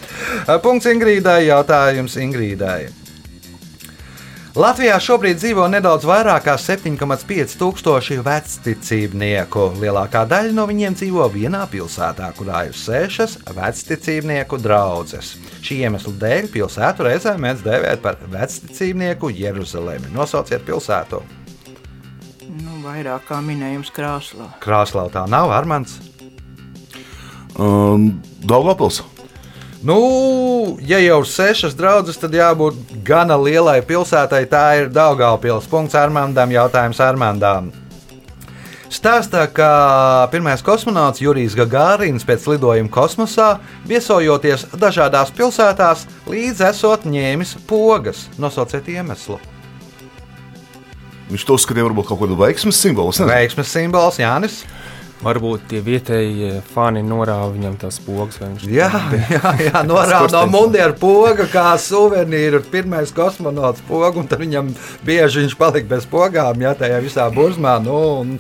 Punkts 0.65 0.91
Ingrīdai, 0.91 1.45
jautājums 1.47 2.19
Ingrīdai. 2.19 2.89
Latvijā 4.59 4.97
šobrīd 4.99 5.39
dzīvo 5.39 5.63
nedaudz 5.71 6.03
vairāk 6.11 6.49
kā 6.49 6.57
7,5 6.59 7.55
tūkstoši 7.61 8.17
vecticībnieku. 8.27 9.69
Lielākā 9.79 10.25
daļa 10.27 10.51
no 10.57 10.65
viņiem 10.67 10.99
dzīvo 10.99 11.29
vienā 11.31 11.63
pilsētā, 11.71 12.33
kurā 12.35 12.65
ir 12.67 12.75
sešas 12.75 13.39
vecticībnieku 13.55 14.59
draugas. 14.59 15.37
Šī 15.63 15.85
iemesla 15.87 16.19
dēļ 16.25 16.51
pilsētu 16.51 17.07
reizēm 17.07 17.45
mēdz 17.47 17.63
dēvēt 17.63 18.03
par 18.03 18.19
vecticībnieku 18.27 19.31
Jeruzalemi. 19.39 20.11
Nosauciet 20.19 20.67
pilsētu. 20.67 21.23
Vairāk 22.91 23.29
kā 23.29 23.37
minējums 23.45 23.93
krāslā. 23.95 24.49
Krāslā 24.59 25.05
tā 25.15 25.23
nav 25.31 25.53
Armāns. 25.55 25.93
Um, 27.55 28.17
Daugavpils. 28.43 29.05
Nu, 29.87 29.99
ja 30.83 30.99
jau 30.99 31.21
sešas 31.25 31.77
draudzes, 31.79 32.19
tad 32.19 32.35
jābūt 32.35 32.97
gana 33.07 33.37
lielai 33.39 33.79
pilsētai. 33.87 34.43
Tā 34.51 34.65
ir 34.81 34.91
Daugavpils. 34.91 35.69
Punkts 35.71 35.95
Armandam, 35.95 36.51
jautājums 36.51 36.99
Armandam. 37.05 37.71
Stāstā, 38.91 39.45
ka 39.55 39.71
pirmais 40.35 40.65
kosmonauts 40.67 41.23
Jurijs 41.23 41.55
Gagārins 41.55 42.27
pēc 42.27 42.49
lidojuma 42.51 42.91
kosmosā, 42.91 43.53
viesojoties 43.87 44.67
dažādās 44.75 45.31
pilsētās, 45.39 46.09
līdz 46.27 46.67
esot 46.73 47.07
ņēmis 47.07 47.55
pogas. 47.71 48.27
Nosauciet 48.43 48.91
iemeslu. 48.91 49.39
Viņš 51.31 51.47
to 51.47 51.57
uzskatīja 51.59 51.91
par 51.91 52.09
kaut 52.09 52.23
kādu 52.25 52.39
veiksmes 52.39 52.79
simbolu. 52.81 53.15
Veiksmes 53.31 53.71
simbols 53.71 54.19
Jānis. 54.21 54.65
Varbūt 55.21 55.67
tie 55.69 55.83
vietējie 55.85 56.63
fani 56.73 57.03
norāva 57.05 57.51
viņam 57.53 57.75
tās 57.83 57.99
pogas. 58.01 58.39
Jā, 58.65 58.89
jā, 59.35 59.53
jā 59.67 59.83
norāda 59.85 60.31
no 60.33 60.47
mundiera 60.49 60.97
poga, 60.97 61.45
kā 61.51 61.75
suvenīru. 61.77 62.63
Pirmais 62.73 63.13
kosmonauts 63.13 63.85
poga, 63.89 64.15
un 64.17 64.31
tad 64.31 64.41
viņam 64.41 64.73
bieži 65.05 65.45
viņš 65.45 65.59
palika 65.61 65.91
bez 65.93 66.09
pogām, 66.09 66.65
jā, 66.65 66.73
tajā 66.81 67.03
visā 67.05 67.29
burzmā. 67.37 67.77
Nu, 67.85 68.01
un, 68.23 68.35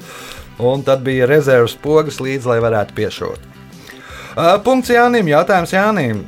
un 0.57 0.85
tad 0.87 1.05
bija 1.05 1.29
rezerves 1.29 1.77
pogas 1.85 2.17
līdzi, 2.17 2.49
lai 2.49 2.59
varētu 2.65 2.97
piešūt. 2.97 3.49
Uh, 4.31 4.57
Punkts 4.65 4.95
Jānim, 4.95 5.29
jautājums 5.29 5.77
Jānim. 5.77 6.25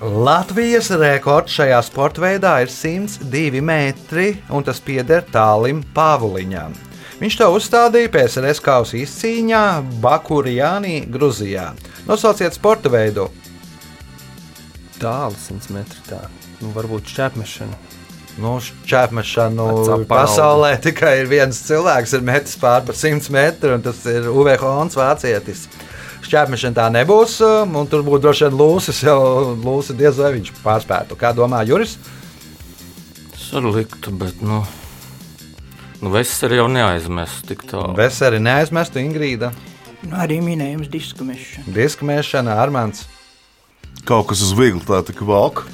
Latvijas 0.00 0.86
rekords 0.96 1.52
šajā 1.52 1.78
sporta 1.84 2.22
veidā 2.22 2.54
ir 2.64 2.70
102 2.72 3.60
metri, 3.60 4.30
un 4.48 4.64
tas 4.64 4.78
pieder 4.80 5.26
tālim 5.28 5.82
Pāvuliņam. 5.92 6.72
Viņš 7.20 7.36
to 7.36 7.48
uzstādīja 7.52 8.08
PSRS 8.14 8.62
kausa 8.64 8.96
izcīņā 8.96 9.64
Bakurijānī, 10.00 11.02
Gruzijā. 11.12 11.74
Nosauciet 12.08 12.56
sporta 12.56 12.88
veidu. 12.88 13.28
Tālu 14.96 15.36
100 15.36 15.76
metru. 15.76 16.00
Tā. 16.08 16.22
Nu, 16.62 16.72
varbūt 16.72 17.12
šķēpmešana. 17.12 17.76
Nu, 18.40 18.56
Čēpmešanu 18.88 19.68
Vecā 19.82 20.00
pasaulē 20.08 20.78
tikai 20.80 21.18
ir 21.26 21.28
viens 21.28 21.60
cilvēks, 21.66 22.16
ir 22.16 22.24
metis 22.24 22.56
pār 22.56 22.86
par 22.88 22.96
100 22.96 23.28
metru, 23.36 23.76
un 23.76 23.84
tas 23.84 24.00
ir 24.08 24.32
Uwe 24.32 24.56
Hons, 24.64 24.96
vācietis. 24.96 25.66
Šķēpmešana 26.30 26.76
tā 26.76 26.84
nebūs, 26.94 27.40
um, 27.42 27.72
un 27.80 27.88
tur 27.90 28.04
būtu 28.06 28.22
droši 28.28 28.44
vien 28.46 28.58
Lūsis, 28.60 29.00
jau 29.02 29.16
Lūsis 29.58 29.96
diez 29.98 30.14
vai 30.20 30.28
viņš 30.36 30.52
pārspētu. 30.62 31.16
Kā 31.18 31.32
domā 31.34 31.64
Juris? 31.66 31.96
Es 33.34 33.48
arī 33.58 33.72
liktu, 33.80 34.12
bet, 34.14 34.38
nu, 34.46 34.60
nu 35.98 36.12
veseli 36.14 36.60
jau 36.60 36.68
neaizmest 36.70 37.48
tik 37.50 37.64
tālu. 37.66 37.96
Veseli 37.98 38.38
neaizmestu 38.42 39.02
Ingrīda, 39.02 39.50
Nu, 40.00 40.14
arī 40.16 40.38
minējums 40.40 40.88
diska 40.88 41.26
mešana. 41.26 41.66
diskmēšana, 41.76 42.54
Armāns. 42.62 43.02
Kaut 44.08 44.30
kas 44.30 44.40
uz 44.46 44.54
viegli 44.56 44.80
tā 44.86 45.02
tik 45.04 45.18
valk. 45.28 45.66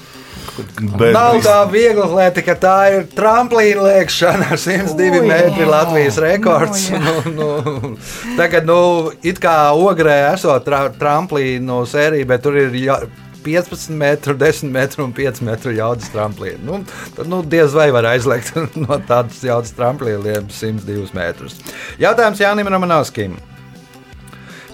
Bet 0.97 1.13
Nav 1.15 1.39
tā 1.45 1.59
viegli 1.71 2.07
lieta, 2.17 2.43
ka 2.47 2.55
tā 2.61 2.77
ir 2.95 3.07
tramplīna 3.17 3.85
lēkšana 3.87 4.51
ar 4.55 4.61
102 4.61 5.21
Ui, 5.21 5.27
metru 5.29 5.65
jā. 5.65 5.69
Latvijas 5.71 6.21
rekords. 6.23 6.89
Nu, 6.95 7.15
Nu, 7.37 7.47
nu, 7.67 7.93
tagad, 8.39 8.67
nu, 8.69 9.13
it 9.27 9.39
kā 9.43 9.55
ogrē 9.77 10.17
esot 10.33 10.65
tra, 10.67 10.87
tramplīnu 10.95 11.83
sērija, 11.89 12.29
bet 12.29 12.45
tur 12.45 12.59
ir 12.61 12.75
jā, 12.79 12.99
15 13.47 13.95
metru, 13.95 14.35
10 14.35 14.71
metru 14.75 15.05
un 15.07 15.13
5 15.15 15.43
metru 15.47 15.75
jaudas 15.77 16.11
tramplīnu. 16.11 16.65
Nu, 16.67 16.81
tad 17.17 17.31
nu, 17.31 17.43
diez 17.47 17.75
vai 17.77 17.89
var 17.95 18.09
aizliegt 18.11 18.57
no 18.85 18.99
tādas 19.07 19.43
jaudas 19.47 19.75
tramplīniem 19.77 20.51
102 20.51 21.13
metrus. 21.17 21.61
Jautājums 22.03 22.43
Jānim 22.43 22.71
Romanovskim. 22.73 23.37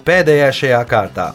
Pēdējā 0.06 0.48
šajā 0.56 0.84
kārtā. 0.90 1.32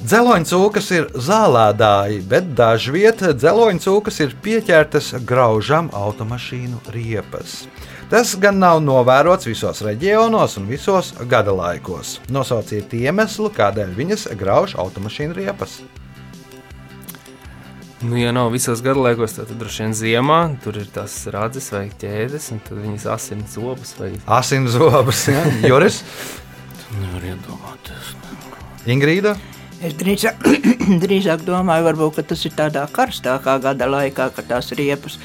Dzeloņcūkas 0.00 0.86
ir 0.96 1.08
zālēdāji, 1.12 2.22
bet 2.24 2.54
dažviet 2.56 3.20
dzeloņcūkas 3.36 4.20
ir 4.24 4.30
pieķertas 4.40 5.10
graužam 5.28 5.90
automašīnu 5.92 6.80
riepas. 6.94 7.66
Tas 8.08 8.32
gan 8.40 8.56
nav 8.62 8.80
novērots 8.80 9.44
visos 9.46 9.82
reģionos 9.84 10.56
un 10.56 10.70
visos 10.72 11.12
gada 11.28 11.52
laikos. 11.52 12.16
Nosauciet 12.32 12.96
iemeslu, 12.96 13.52
kādēļ 13.52 13.92
viņas 14.00 14.26
grauž 14.40 14.74
automašīnu 14.80 15.36
riepas. 15.36 15.82
Nu, 18.00 18.16
ja 18.16 18.32
nav 18.32 18.48
visos 18.56 18.80
gadalaikos, 18.80 19.36
tad 19.36 19.52
droši 19.60 19.84
vien 19.84 19.94
ziemā 20.00 20.40
tur 20.64 20.80
ir 20.80 20.88
tās 20.88 21.20
radzes 21.28 21.68
vai 21.76 21.90
ķēdes, 22.00 22.48
un 22.56 22.64
tad 22.64 22.80
viņas 22.80 23.08
asins 23.18 23.60
zobus 23.60 23.92
vai 24.00 24.14
Asins 24.40 24.72
zobus, 24.72 25.26
ja? 25.28 25.44
Juris, 25.68 26.00
Nevar 26.96 27.30
iedomāties. 27.36 28.14
Ingrīda. 28.88 29.36
Es 29.80 29.94
drīzāk, 29.96 30.42
drīzāk 31.04 31.44
domāju, 31.46 31.86
varbūt, 31.88 32.18
ka 32.18 32.22
tas 32.34 32.42
ir 32.44 32.52
tādā 32.56 32.82
karstākā 32.92 33.54
gada 33.64 33.86
laikā, 33.88 34.26
kad 34.36 34.48
tās 34.50 34.68
riepas. 34.76 35.16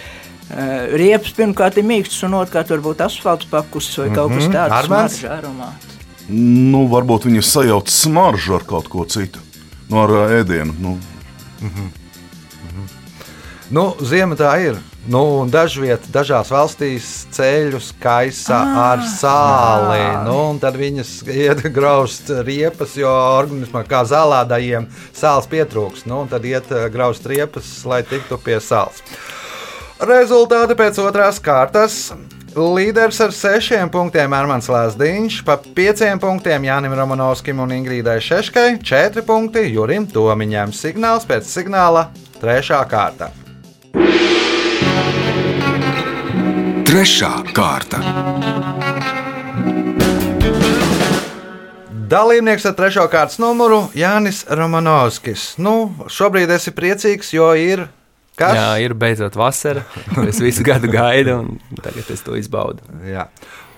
Uh, 0.46 0.94
riepas 0.94 1.34
pirmkārt 1.36 1.80
ir 1.82 1.88
mīkstas, 1.90 2.22
un 2.28 2.38
otrkārt 2.40 2.70
varbūt 2.72 3.02
asfalts 3.08 3.48
pakusis 3.50 3.98
vai 4.04 4.10
kaut 4.14 4.32
kas 4.36 4.46
Mhm. 4.46 4.54
tāds 4.54 4.78
Armāns?- 4.78 5.18
aromāts. 5.38 5.92
Nu, 6.30 6.88
varbūt 6.88 7.26
viņi 7.28 7.42
sajauc 7.44 7.90
smaržu 7.90 8.56
ar 8.56 8.64
kaut 8.64 8.88
ko 8.90 9.04
citu. 9.06 9.40
Nu, 9.90 10.00
ar 10.04 10.10
ā, 10.10 10.44
ēdienu. 10.44 10.74
Nu, 10.80 11.00
Nu, 13.72 13.96
ziema 14.02 14.36
tā 14.38 14.52
ir. 14.62 14.78
Nu, 15.06 15.46
dažviet, 15.46 16.08
dažās 16.10 16.50
valstīs 16.50 17.06
ceļus 17.36 17.92
kaisa 18.02 18.58
ar 18.82 19.04
sāli. 19.06 20.00
Nu, 20.26 20.38
un 20.50 20.58
tad 20.62 20.80
viņas 20.82 21.12
iet 21.30 21.62
graust 21.78 22.32
riepas, 22.48 22.96
jo 22.98 23.12
organismā 23.14 23.84
kā 23.86 24.02
zālādājiem 24.10 24.88
sāls 25.14 25.46
pietrūks. 25.52 26.08
Nu, 26.10 26.24
tad 26.32 26.48
iet 26.50 26.74
eh, 26.74 26.88
graust 26.90 27.30
riepas, 27.30 27.70
lai 27.86 28.02
tiktu 28.02 28.42
pie 28.42 28.58
sāls. 28.58 29.06
Rezultāti 30.02 30.74
pēc 30.80 30.98
otrās 31.06 31.38
kārtas. 31.38 32.10
Līderis 32.56 33.22
ar 33.22 33.34
sešiem 33.36 33.92
punktiem 33.94 34.34
Armāns 34.34 34.72
Lāsdiņš, 34.72 35.42
pa 35.46 35.60
pieciem 35.60 36.18
punktiem 36.24 36.66
Jānim 36.66 36.98
Romanovskim 36.98 37.62
un 37.62 37.78
Ingrīdai 37.78 38.18
Šeškai, 38.24 38.70
četri 38.82 39.22
punkti 39.28 39.68
Jurim 39.70 40.10
Tomiņam. 40.10 40.74
Signāls 40.74 41.30
pēc 41.30 41.52
signāla 41.52 42.08
trešā 42.40 42.82
kārta. 42.90 43.36
Trešā 46.96 47.30
kārta. 47.52 47.98
Dalībnieks 52.08 52.64
ar 52.70 52.76
trešo 52.78 53.04
kārtas 53.12 53.36
numuru 53.44 53.82
Jānis 54.00 54.46
Romanovskis. 54.48 55.44
Nu, 55.60 55.74
šobrīd 56.08 56.54
esi 56.56 56.72
priecīgs, 56.72 57.34
jo 57.36 57.50
ir 57.60 57.84
kas? 58.40 58.56
Jā, 58.56 58.70
ir 58.86 58.96
beidzot 58.96 59.36
vasara. 59.36 59.84
Es 60.24 60.40
visu 60.40 60.64
gadu 60.64 60.88
gaidu, 60.88 61.36
un 61.44 61.84
tagad 61.84 62.16
es 62.16 62.24
to 62.24 62.40
izbaudu. 62.40 62.88
Jā. 63.04 63.28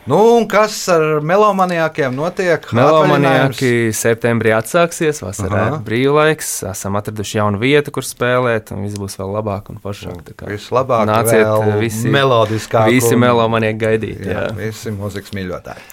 Nu, 0.07 0.19
kas 0.47 0.75
ar 0.87 1.01
melomaniākiem 1.19 2.13
notiek? 2.15 2.63
Melomaniāki 2.75 3.89
septembrī 3.91 4.53
atsāksies, 4.55 5.19
vasarā 5.19 5.57
Aha. 5.65 5.69
ir 5.75 5.81
brīvlaiks. 5.83 6.51
Esam 6.69 6.95
atraduši 6.95 7.41
jaunu 7.41 7.59
vietu, 7.59 7.91
kur 7.91 8.05
spēlēt, 8.07 8.71
un 8.71 8.85
viss 8.85 8.95
būs 9.01 9.17
vēl 9.19 9.33
labāk 9.35 9.67
un 9.73 9.81
foršāk. 9.83 10.31
Vislabāk, 10.47 11.09
Nāciet, 11.09 11.49
visi- 11.81 12.07
melodiskāk 12.13 12.87
Visi 12.93 13.19
melomanieki 13.19 13.79
gaidīt. 13.83 14.21
Jā, 14.23 14.45
Jā. 14.47 14.53
visi 14.55 14.93
mūzikas 14.95 15.33
mīļotāji. 15.35 15.83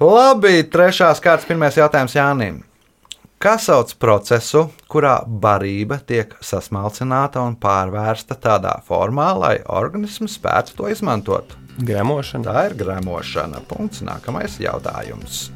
Labi, 0.00 0.62
trešās 0.64 1.20
kārtas, 1.20 1.44
pirmais 1.46 1.76
jautājums 1.76 2.16
Jānim. 2.16 2.62
Kā 3.38 3.58
sauc 3.60 3.92
procesu, 4.00 4.70
kurā 4.88 5.18
barība 5.28 5.98
tiek 6.00 6.32
sasmalcināta 6.40 7.44
un 7.44 7.56
pārvērsta 7.60 8.38
tādā 8.40 8.78
formā, 8.88 9.34
lai 9.36 9.58
organisms 9.68 10.38
spētu 10.38 10.78
to 10.78 10.88
izmantot? 10.88 11.52
Gremošana. 11.78 12.44
Tā 12.44 12.64
ir 12.70 12.78
gremošana. 12.78 13.62
Punkts. 13.68 14.04
Nākamais 14.06 14.58
jautājums. 14.62 15.48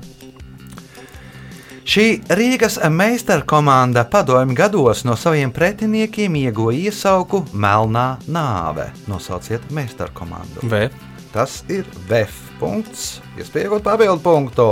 Šī 1.88 2.18
Rīgas 2.28 2.74
meistarkomanda 2.92 4.02
padomju 4.12 4.56
gados 4.58 5.06
no 5.08 5.14
saviem 5.16 5.48
pretiniekiem 5.56 6.34
ieguva 6.36 6.74
iesauku 6.76 7.46
Melnā 7.56 8.18
nāve. 8.28 8.90
Nosauciet 9.08 9.70
meistarkomandu. 9.72 10.68
V. 10.68 10.90
Tas 11.32 11.62
ir 11.72 11.88
VF 12.10 12.58
punkts. 12.60 13.22
Iespējot 13.40 13.86
papildu 13.86 14.20
punktu. 14.20 14.68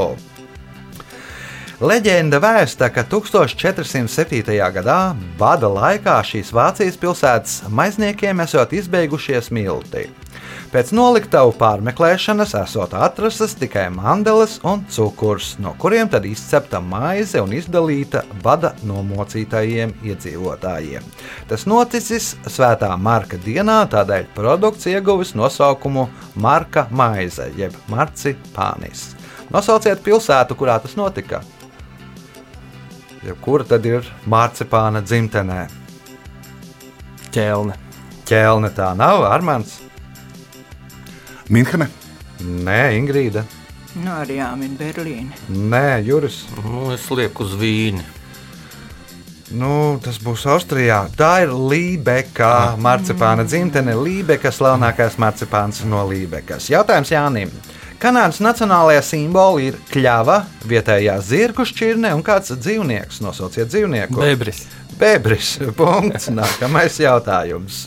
Leģenda 1.77 2.39
vēsta, 2.41 2.89
ka 2.89 3.03
1407. 3.05 4.53
gadā 4.77 5.01
bada 5.37 5.69
laikā 5.69 6.15
šīs 6.25 6.53
Vācijas 6.57 6.97
pilsētas 7.01 7.59
maizniekiem 7.69 8.41
esot 8.45 8.73
izbeigušies 8.73 9.51
milti. 9.53 10.07
Pēc 10.73 10.91
noliktavu 10.97 11.53
pārmeklēšanas 11.61 12.57
esot 12.59 12.95
atrastas 12.99 13.55
tikai 13.57 13.85
mandeles 13.95 14.57
un 14.67 14.83
cukurs, 14.91 15.53
no 15.63 15.77
kuriem 15.79 16.11
tad 16.11 16.27
izcepta 16.27 16.81
maize 16.83 17.41
un 17.41 17.55
izdalīta 17.55 18.25
bada 18.43 18.73
nomocītajiem 18.87 19.95
iedzīvotājiem. 20.11 21.07
Tas 21.47 21.69
noticis 21.71 22.33
Svētā 22.51 22.91
Marka 22.99 23.39
dienā, 23.47 23.79
tādēļ 23.95 24.27
produkts 24.35 24.91
ieguvis 24.91 25.37
nosaukumu 25.39 26.09
Marka 26.35 26.89
maize, 26.91 27.47
jeb 27.57 27.77
marcipānis. 27.93 29.13
Nosauciet 29.55 30.03
pilsētu, 30.03 30.59
kurā 30.59 30.81
tas 30.83 30.99
notika. 30.99 31.45
Jeb 33.23 33.39
Kura 33.43 33.65
tad 33.67 33.87
ir 33.87 34.07
marcipāna 34.27 35.01
dzimtenē? 35.03 35.65
Ķelne. 37.35 37.79
Ķelne 38.27 38.75
tā 38.75 38.93
nav, 38.99 39.23
Armāns. 39.31 39.86
Minhene. 41.53 41.87
Nē, 42.43 42.81
Ingrīda. 42.99 43.45
Nu, 43.97 44.11
arī 44.19 44.41
jāmin 44.41 44.75
Berlīne. 44.77 45.37
Nē, 45.49 46.03
Juris. 46.05 46.43
Nu, 46.59 46.91
es 46.93 47.07
lieku 47.09 47.47
uz 47.47 47.55
vīni. 47.57 48.03
Nu, 49.55 49.97
tas 50.03 50.19
būs 50.19 50.43
Austrijā. 50.51 51.05
Tā 51.17 51.45
ir 51.45 51.55
Lībeka, 51.55 52.75
marcipāna 52.83 53.47
dzimtene. 53.47 53.95
Lībeka 53.95 54.51
slavenākais 54.53 55.17
marcipāns 55.23 55.85
no 55.87 56.03
Lībekas. 56.11 56.67
Jautājums 56.73 57.15
Jānim. 57.15 57.55
Kanādas 58.03 58.43
nacionālajā 58.45 59.05
simbolā 59.07 59.71
ir 59.71 59.79
kļava, 59.89 60.43
vietējā 60.69 61.15
zirgu 61.25 61.65
šķirne 61.65 62.11
un 62.19 62.27
kāds 62.27 62.53
dzīvnieks. 62.59 63.23
Nosauciet 63.25 63.71
dzīvnieku. 63.71 64.19
Bebris. 64.19 64.67
Bebris. 64.99 65.55
Punkts. 65.79 66.29
Nākamais 66.35 66.99
jautājums. 67.01 67.87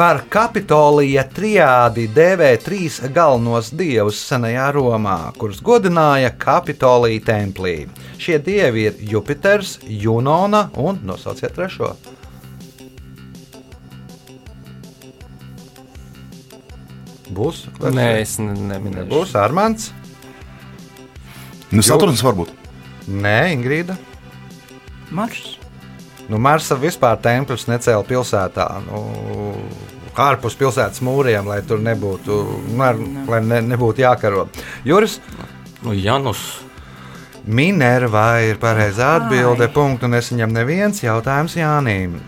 Par 0.00 0.22
kapitolija 0.32 1.26
triādi 1.28 2.06
dēvē 2.16 2.54
trīs 2.64 2.94
galvenos 3.12 3.66
dievus 3.76 4.16
senajā 4.24 4.70
Romā, 4.72 5.16
kurus 5.36 5.58
godināja 5.60 6.30
Kapitolija 6.40 7.20
templī. 7.26 7.74
Šie 8.16 8.38
dievi 8.40 8.86
ir 8.88 8.96
Jupiters, 9.10 9.74
Junona 9.84 10.62
un 10.80 11.02
nosauciet 11.04 11.52
trešo. 11.52 11.90
Būs? 17.28 17.66
Nē, 17.84 18.08
es 18.22 18.38
ne- 18.40 18.56
neminēšu. 18.56 19.08
Būs 19.12 19.36
Armāns? 19.36 19.90
Nu, 21.70 21.84
Saturns 21.84 22.24
varbūt. 22.24 22.56
Nē, 23.04 23.52
Ingrīda. 23.52 24.00
Mars. 25.12 25.59
Nu, 26.30 26.38
Marsa 26.38 26.78
vispār 26.78 27.18
templis 27.22 27.66
necēla 27.66 28.06
pilsētā. 28.06 28.66
Nu, 28.86 29.04
ārpus 30.20 30.56
pilsētas 30.60 31.00
mūriem, 31.02 31.46
lai 31.48 31.62
tur 31.66 31.80
nebūtu, 31.82 32.36
nu, 32.70 32.82
ar, 32.84 32.98
lai 33.30 33.40
ne, 33.46 33.62
nebūtu 33.72 34.04
jākaro. 34.04 34.48
Juris 34.84 35.18
Nu, 35.80 35.94
Janus. 35.96 36.60
Minerva 37.48 38.42
ir 38.44 38.58
pareizā 38.60 39.14
atbilde. 39.16 39.70
Punktu 39.72 40.10
nesaņem 40.12 40.52
neviens 40.52 41.00
jautājums 41.00 41.56
Jānim. 41.56 42.18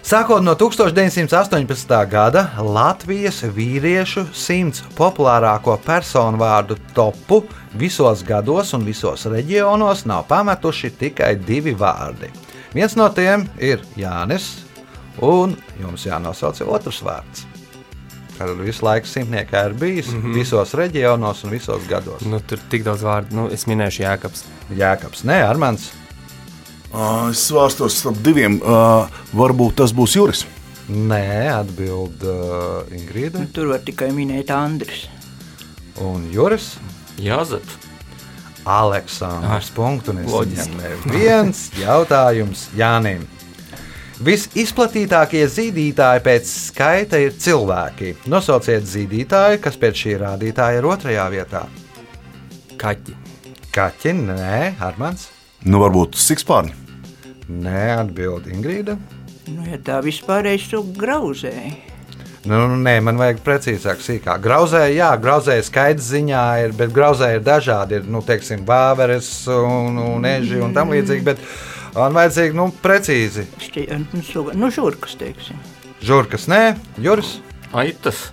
Sākot 0.00 0.40
no 0.40 0.54
1918. 0.56 1.92
gada 2.08 2.46
Latvijas 2.64 3.42
vīriešu 3.44 4.24
simts 4.32 4.80
populārāko 4.96 5.76
personu 5.84 6.40
vārdu 6.40 6.78
topu 6.96 7.42
visos 7.76 8.24
gados 8.24 8.72
un 8.74 8.88
visos 8.88 9.28
reģionos 9.28 10.06
nav 10.08 10.24
pametuši 10.32 10.94
tikai 11.04 11.34
divi 11.44 11.76
vārdi. 11.76 12.32
Viens 12.74 12.94
no 12.96 13.08
tiem 13.10 13.48
ir 13.58 13.80
Jānis, 13.98 14.60
un 15.18 15.56
jums 15.80 16.04
jānosauc 16.06 16.60
otrs 16.70 17.00
vārds. 17.02 17.46
Kad 18.38 18.54
visu 18.62 18.86
laiku 18.86 19.08
simtniekā 19.10 19.66
ir 19.68 19.74
bijis 19.76 20.12
mm 20.12 20.22
-hmm. 20.22 20.34
visos 20.34 20.74
reģionos 20.74 21.44
un 21.44 21.50
visos 21.50 21.82
gados. 21.88 22.22
Nu, 22.22 22.40
tur 22.40 22.58
tik 22.70 22.84
daudz 22.84 23.02
vārdu. 23.02 23.34
Nu, 23.36 23.48
es 23.52 23.66
minēšu 23.66 24.02
Jēkabs. 24.02 24.44
Jēkabs, 24.70 25.24
nē, 25.24 25.42
Armāns. 25.48 25.90
Ā, 26.92 27.30
Es 27.30 27.50
svārstos 27.50 27.88
starp 28.00 28.16
diviem. 28.22 28.60
Ā, 28.62 29.08
Varbūt 29.34 29.74
tas 29.74 29.92
būs 29.92 30.16
Juris. 30.16 30.46
Nē, 30.88 31.50
atbild 31.54 32.22
uh, 32.22 32.82
Ingrīda 32.90 33.38
Nu, 33.38 33.46
tur 33.46 33.66
var 33.66 33.78
tikai 33.78 34.10
minēt 34.10 34.50
Andris. 34.50 35.08
un 36.00 36.30
Juris. 36.32 36.78
Jāzep. 37.18 37.62
Aleksandrs. 38.68 39.70
Punktu 39.74 40.14
loģiski. 40.16 40.76
nesaņem. 40.76 41.12
Viens 41.14 41.70
jautājums 41.80 42.68
Jānim. 42.76 43.26
Visizplatītākie 44.20 45.46
zīdītāji 45.48 46.20
pēc 46.26 46.50
skaita 46.68 47.16
ir 47.22 47.32
cilvēki. 47.40 48.14
Nosauciet 48.28 48.84
zīdītāju, 48.84 49.62
kas 49.64 49.78
pēc 49.80 50.02
šī 50.02 50.16
rādītāja 50.20 50.82
ir 50.82 50.88
otrajā 50.90 51.24
vietā. 51.32 51.62
Kaķi. 52.80 53.16
Kaķi, 53.72 54.12
nē, 54.18 54.58
Armāns. 54.84 55.30
Nu, 55.64 55.80
varbūt 55.80 56.20
Sikspārņi. 56.20 56.76
Nē, 57.48 57.86
atbild 58.02 58.46
Ingrīda. 58.52 58.98
Nu, 59.50 59.64
ja 59.66 59.80
tā 59.82 60.02
vispārējais 60.04 60.68
to 60.74 60.84
grauzēja. 61.00 61.89
Nu, 62.48 62.56
nu, 62.70 62.76
nē, 62.80 62.94
man 63.04 63.18
vajag 63.20 63.42
precīzāk, 63.44 63.98
sīkāk. 64.00 64.40
Grauzēji, 64.40 64.94
jā, 64.96 65.10
grauzēji 65.20 65.66
skaidrs 65.66 66.06
ziņā 66.14 66.44
ir, 66.64 66.72
bet 66.78 66.94
grauzēji 66.96 67.36
ir 67.36 67.44
dažādi. 67.44 67.98
Ir, 68.00 68.06
nu, 68.08 68.22
teiksim, 68.24 68.62
vāveres 68.68 69.28
un, 69.52 69.98
un 70.00 70.24
eži 70.24 70.62
un 70.64 70.72
tam 70.76 70.94
līdzīgi, 70.94 71.26
bet 71.26 71.42
man 71.98 72.16
vajadzīgi, 72.16 72.56
nu, 72.56 72.70
precīzi. 72.80 73.44
Šķi, 73.60 73.84
nu, 74.14 74.24
suga- 74.24 74.56
nu, 74.56 74.70
žurkas, 74.72 75.18
teiksim. 75.20 75.60
Žurkas, 76.00 76.48
nē, 76.48 76.62
Juris. 77.04 77.36
Aitas. 77.76 78.30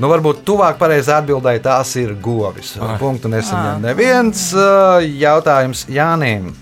Nu, 0.00 0.08
varbūt 0.08 0.40
tuvāk 0.48 0.78
pareizā 0.80 1.18
atbildēji 1.20 1.60
tās 1.66 1.90
ir 2.00 2.14
govis. 2.24 2.72
Ai. 2.80 2.94
Punktu 3.02 3.28
nesaņem 3.28 3.82
neviens 3.84 4.46
uh, 4.56 4.96
jautājums 5.04 5.84
Jānim. 5.92 6.54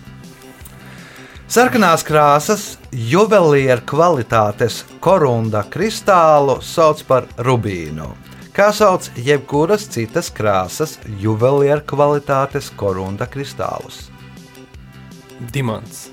Sarkanās 1.48 2.02
krāsas 2.04 2.62
juvelieru 2.92 3.80
kvalitātes 3.88 4.82
korunda 5.00 5.62
kristālu 5.72 6.58
sauc 6.60 7.00
par 7.08 7.24
rubīnu. 7.40 8.10
Kā 8.52 8.66
sauc 8.76 9.06
jebkuras 9.16 9.86
citas 9.88 10.28
krāsas 10.28 10.98
juvelieru 11.22 11.80
kvalitātes 11.88 12.68
korunda 12.76 13.24
kristālus? 13.24 14.10
Dimants. 15.54 16.10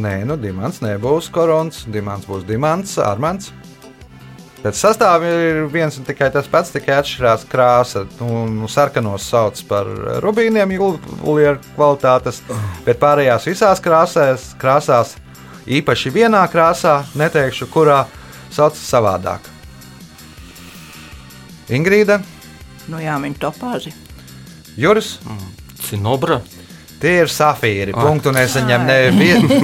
Nē, 0.00 0.22
nu, 0.24 0.40
dimants 0.40 0.80
nebūs 0.80 1.28
korons, 1.28 1.84
dimants 1.92 2.24
būs 2.30 2.48
dimants, 2.48 2.96
armants. 3.04 3.52
Pēc 4.60 4.76
sastāvā 4.76 5.28
ir 5.28 5.60
viens 5.72 5.96
un 5.96 6.04
tikai 6.04 6.28
tas 6.34 6.48
pats, 6.50 6.72
tikai 6.74 6.98
atšķirās 7.00 7.46
krāsa. 7.48 8.04
Nu, 8.20 8.68
sarkanos 8.68 9.24
sauc 9.30 9.60
par 9.68 9.88
rubīniem, 10.24 10.74
jūlijā 10.76 11.54
kvalitātes, 11.74 12.42
bet 12.84 13.00
pārējās 13.00 13.48
visās 13.48 13.80
krāsās, 13.80 14.50
krāsās, 14.60 15.14
īpaši 15.64 16.12
vienā 16.12 16.42
krāsā, 16.52 17.00
neteikšu, 17.16 17.70
kurā 17.72 18.02
sauc 18.52 18.76
savādāk. 18.76 19.48
Ingrīda, 21.70 22.18
Nu, 22.90 22.98
jā, 22.98 23.14
viņa 23.22 23.38
topāzi. 23.38 23.92
Juris. 24.80 25.18
Cinobra. 25.84 26.40
Tie 27.00 27.14
ir 27.22 27.30
safīri. 27.32 27.94
Punktu 27.96 28.32
nesaņem 28.36 28.82
nevienu. 28.84 29.60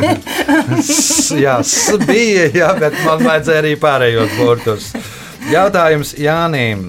jā, 1.44 1.58
bija, 2.06 2.46
jā, 2.56 2.70
bet 2.80 2.96
man 3.04 3.24
vajadzēja 3.26 3.60
arī 3.60 3.74
pārējos 3.80 4.38
burtus. 4.38 4.92
Jautājums 5.52 6.14
Jānim. 6.18 6.88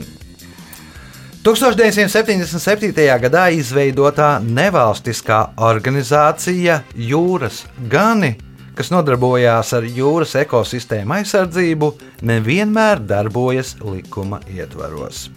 1977. 1.48 2.92
gadā 3.24 3.44
izveidotā 3.56 4.34
nevalstiskā 4.44 5.38
organizācija 5.64 6.82
Jūras 6.96 7.62
Gani, 7.92 8.34
kas 8.76 8.92
nodarbojās 8.92 9.72
ar 9.78 9.88
jūras 9.88 10.36
ekosistēmu 10.42 11.16
aizsardzību, 11.22 11.92
nevienmēr 12.28 13.00
darbojas 13.00 13.78
likuma 13.80 14.42
ietvaros. 14.52 15.28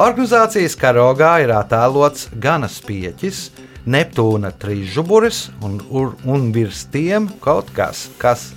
Organizācijas 0.00 0.78
karogā 0.80 1.34
ir 1.44 1.52
attēlots 1.52 2.30
ganas 2.40 2.80
pieķis, 2.86 3.50
Neptūna 3.86 4.50
trīsžuburis 4.60 5.48
un, 5.64 5.78
un, 5.88 6.12
un 6.28 6.50
virs 6.52 6.82
tiem 6.92 7.28
kaut 7.40 7.70
kas, 7.74 8.08
kas 8.20 8.50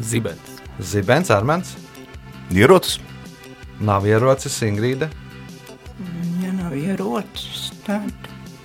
Zibens. 0.00 0.60
zibens 0.80 1.30
armens, 1.30 1.74
Ierocis. 2.52 3.00
nav 3.80 4.04
ierocis 4.06 4.60
Ingrīda. 4.62 5.08
Ja 6.44 6.52
nav 6.52 6.76
ierocis, 6.76 7.72
tad 7.86 8.12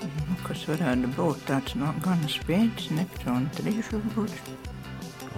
nu, 0.04 0.36
kas 0.45 0.65
varētu 0.69 1.10
būt 1.17 1.41
tāds 1.47 1.74
no 1.80 1.93
gan 2.04 2.19
spēcīgs, 2.30 2.91
Neptūna 3.00 3.50
trīšu 3.58 4.02
būs. 4.13 4.36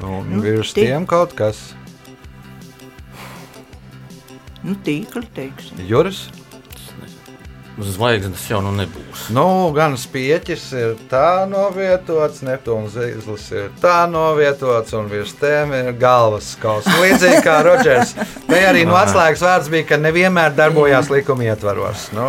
Un 0.03 0.27
Nu, 0.33 0.41
virs 0.41 0.73
tie- 0.73 0.88
tiem 0.89 1.05
kaut 1.07 1.33
kas. 1.38 1.73
Nu, 4.63 4.75
tīkli, 4.83 5.27
teiksim. 5.36 5.77
Juris. 5.88 6.25
Zvaigznes 7.81 8.43
jau 8.45 8.59
nu 8.62 8.69
nebūs. 8.75 9.27
Nu, 9.33 9.45
gan 9.73 9.95
spieķis 9.97 10.65
ir 10.77 10.91
tā 11.09 11.45
novietots, 11.49 12.43
Neptūnas 12.45 12.93
zīles 12.93 13.47
ir 13.55 13.71
tā 13.81 14.03
novietots, 14.09 14.93
un 14.93 15.09
virs 15.09 15.33
tiem 15.39 15.73
ir 15.73 15.89
galvas 15.97 16.51
skauts. 16.53 16.89
Līdzīgi 17.01 17.41
kā 17.45 17.57
Rodžers. 17.65 18.13
Te 18.45 18.62
arī 18.67 18.86
no 18.86 18.93
atslēgas 18.99 19.41
vārds 19.41 19.71
bija, 19.73 19.88
ka 19.89 19.97
nevienmēr 20.01 20.53
darbojās 20.57 21.09
likuma 21.13 21.49
ietvaros. 21.49 22.12
Nu, 22.13 22.27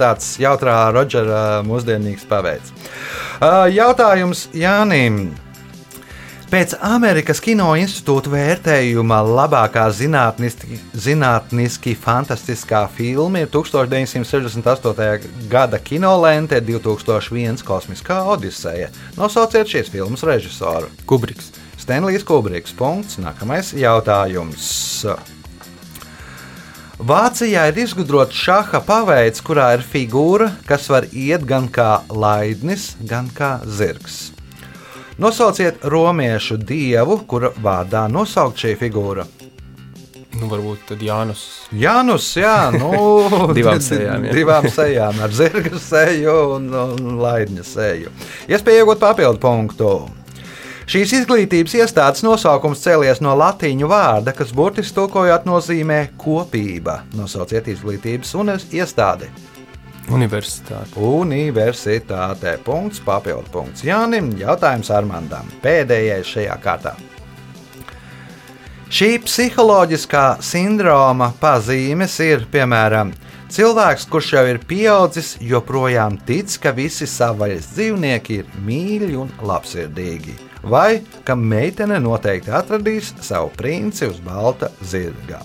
tāds 0.00 0.34
jautrā 0.42 0.76
Rodžera 0.94 1.62
mūsdienīgs 1.68 2.26
paveids. 2.26 2.74
Jautājums 3.76 4.48
Jānim. 4.56 5.28
Pēc 6.52 6.74
Amerikas 6.84 7.38
Kino 7.40 7.70
institūta 7.80 8.28
vērtējuma 8.28 9.22
labākā 9.24 9.86
zinātniski, 9.96 10.76
zinātniski 10.92 11.94
fantastiskā 11.96 12.82
filma 12.92 13.40
ir 13.40 13.48
1968. 13.54 15.30
gada 15.48 15.80
kinolente 15.80 16.58
2001 16.60 17.64
Kosmiskā 17.64 18.18
Odiseja. 18.34 18.90
Nosauciet 19.16 19.72
šīs 19.72 19.88
filmas 19.94 20.26
režisoru. 20.28 20.92
Kubriks. 21.08 21.54
Stanlijs 21.80 22.28
Kubriks. 22.28 22.76
Punkts. 22.76 23.16
Nākamais 23.24 23.72
jautājums. 23.72 24.68
Vācijā 27.00 27.64
ir 27.72 27.80
izgudrots 27.86 28.36
šaha 28.44 28.84
paveids, 28.84 29.40
kurā 29.40 29.72
ir 29.78 29.88
figūra, 29.88 30.52
kas 30.68 30.92
var 30.92 31.08
iet 31.16 31.48
gan 31.48 31.72
kā 31.72 32.02
laidnis, 32.12 32.90
gan 33.00 33.32
kā 33.32 33.56
zirgs. 33.64 34.34
Nosauciet 35.22 35.84
romiešu 35.86 36.56
dievu, 36.58 37.20
kura 37.30 37.52
vārdā 37.62 38.08
nosaukt 38.10 38.58
šī 38.58 38.72
figūra. 38.80 39.22
Nu, 40.32 40.48
varbūt 40.50 40.88
tad 40.88 41.04
Jānus. 41.04 41.44
Janus, 41.78 42.26
jā, 42.40 42.72
nu, 42.74 42.88
Divām 43.56 43.78
sejām, 43.90 44.26
jā. 44.26 44.32
Divām 44.34 44.66
sejām, 44.66 45.20
ar 45.22 45.36
zirga 45.36 45.78
seju 45.78 46.34
un, 46.56 46.66
un 46.72 47.20
laidņa 47.22 47.68
seju. 47.68 48.10
Iespēja 48.50 48.82
iegūt 48.82 49.04
papildu 49.04 49.38
punktu. 49.44 49.92
Šīs 50.90 51.14
izglītības 51.20 51.78
iestādes 51.78 52.26
nosaukums 52.26 52.82
cēlies 52.82 53.22
no 53.22 53.36
latīņu 53.38 53.86
vārda, 53.94 54.34
kas 54.34 54.50
burtiski 54.50 54.98
tulkojot 54.98 55.46
nozīmē 55.46 56.02
kopība. 56.18 57.04
Nosauciet 57.14 57.70
izglītības 57.76 58.34
un 58.42 58.56
iestādi. 58.58 59.30
Universitāte. 60.10 60.98
Universitātē. 60.98 62.56
Punkts, 62.66 63.00
papildu 63.04 63.52
punkts 63.54 63.84
Jānim. 63.86 64.32
Jautājums 64.40 64.90
Armandam. 64.90 65.46
Pēdējais 65.62 66.26
šajā 66.34 66.58
kārtā. 66.62 66.96
Šī 68.92 69.14
psiholoģiskā 69.24 70.42
sindroma 70.44 71.30
pazīmes 71.40 72.18
ir, 72.20 72.42
piemēram, 72.52 73.14
cilvēks, 73.48 74.04
kurš 74.12 74.32
jau 74.34 74.42
ir 74.50 74.58
pieaudzis, 74.68 75.38
joprojām 75.40 76.18
tic, 76.28 76.52
ka 76.60 76.74
visi 76.76 77.08
savvaļas 77.08 77.70
dzīvnieki 77.72 78.36
ir 78.42 78.50
mīļi 78.66 79.14
un 79.22 79.32
labsirdīgi, 79.48 80.36
vai 80.62 81.02
ka 81.26 81.34
meitene 81.34 81.98
noteikti 82.00 82.52
atradīs 82.54 83.12
savu 83.20 83.50
princi 83.56 84.06
uz 84.06 84.20
balta 84.24 84.70
zirga. 84.80 85.42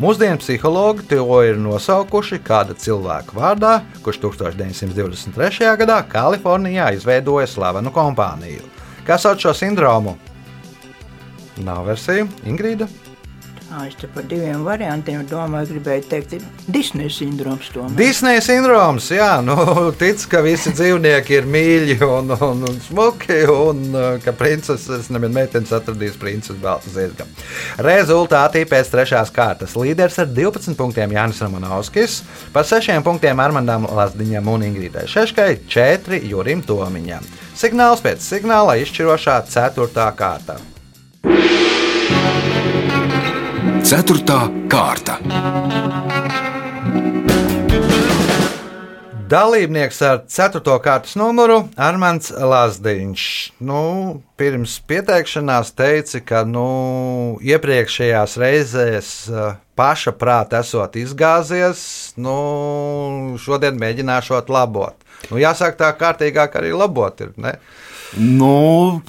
Mūsdienu 0.00 0.40
psihologi 0.40 1.04
to 1.10 1.42
ir 1.44 1.58
nosaukuši 1.60 2.38
kāda 2.46 2.76
cilvēka 2.78 3.36
vārdā, 3.36 3.74
kurš 4.04 4.22
1923. 4.22 5.74
gadā 5.82 5.98
Kalifornijā 6.08 6.88
izveidoja 6.96 7.50
slavenu 7.50 7.92
kompāniju. 7.92 8.64
Kas 9.04 9.26
sauc 9.26 9.42
šo 9.42 9.52
sindromu? 9.56 10.16
Nav 11.60 11.84
versija, 11.90 12.24
Ingrīda. 12.48 12.88
Es 13.70 13.94
te 13.94 14.08
par 14.10 14.24
diviem 14.26 14.64
variantiem 14.66 15.20
domāju, 15.30 15.68
gribēju 15.76 16.02
teikt, 16.10 16.32
ir 16.34 16.46
Disneja 16.74 17.10
sindroms. 17.14 17.68
Disneja 17.94 18.40
sindroms, 18.42 19.06
jā, 19.14 19.28
nu, 19.46 19.54
tic, 20.00 20.24
ka 20.32 20.40
visi 20.42 20.72
dzīvnieki 20.74 21.36
ir 21.38 21.46
mīļi 21.46 21.96
un, 22.02 22.32
un, 22.34 22.64
un 22.66 22.80
smuki, 22.82 23.36
un 23.46 23.84
uh, 23.94 24.08
ka 24.24 24.34
princeses, 24.34 25.06
neviena 25.14 25.36
meitenes 25.38 25.70
atradīs 25.76 26.18
princeses 26.18 26.58
baltu 26.58 26.90
zirga. 26.90 27.28
Rezultātī 27.86 28.64
pēc 28.66 28.90
trešās 28.90 29.30
kārtas 29.34 29.76
līderis 29.78 30.18
ar 30.18 30.34
12 30.34 30.74
punktiem 30.80 31.14
Jānis 31.14 31.38
Romanovskis, 31.46 32.24
par 32.50 32.66
6 32.66 32.98
punktiem 33.06 33.38
Armandam 33.38 33.86
Lazdiņam 33.86 34.50
un 34.50 34.66
Ingrīdai 34.66 35.06
Šeškai, 35.14 35.52
4 35.70 36.24
Jurim 36.26 36.66
Tomiņam. 36.66 37.22
Signāls 37.54 38.02
pēc 38.02 38.26
signāla 38.32 38.80
izšķirošā 38.82 39.44
4. 39.46 40.10
kārta. 40.18 40.58
Ceturtā 43.90 44.44
kārta. 44.70 45.16
Dalībnieks 49.32 49.98
ar 50.06 50.20
4. 50.30 50.62
kārtas 50.84 51.16
numuru 51.18 51.56
Armāns 51.74 52.30
Lazdiņš. 52.30 53.24
Nu, 53.66 53.80
pirms 54.38 54.76
pieteikšanās 54.86 55.74
teica, 55.74 56.22
ka 56.22 56.44
nu, 56.46 56.68
iepriekšējās 57.42 58.38
reizēs 58.38 59.10
eh, 59.26 59.58
paša 59.74 60.14
prāta 60.22 60.62
esot 60.62 60.94
izgāzies, 61.02 61.82
nu, 62.14 62.38
šodien 63.42 63.74
mēģināšot 63.82 64.54
labot. 64.54 64.94
Nu, 65.32 65.42
jāsāk 65.42 65.82
tā 65.82 65.90
kārtīgāk 65.98 66.54
arī 66.62 66.70
labot. 66.78 67.26
Ir, 67.26 67.34
ne? 67.42 67.58
Nu, 68.18 69.00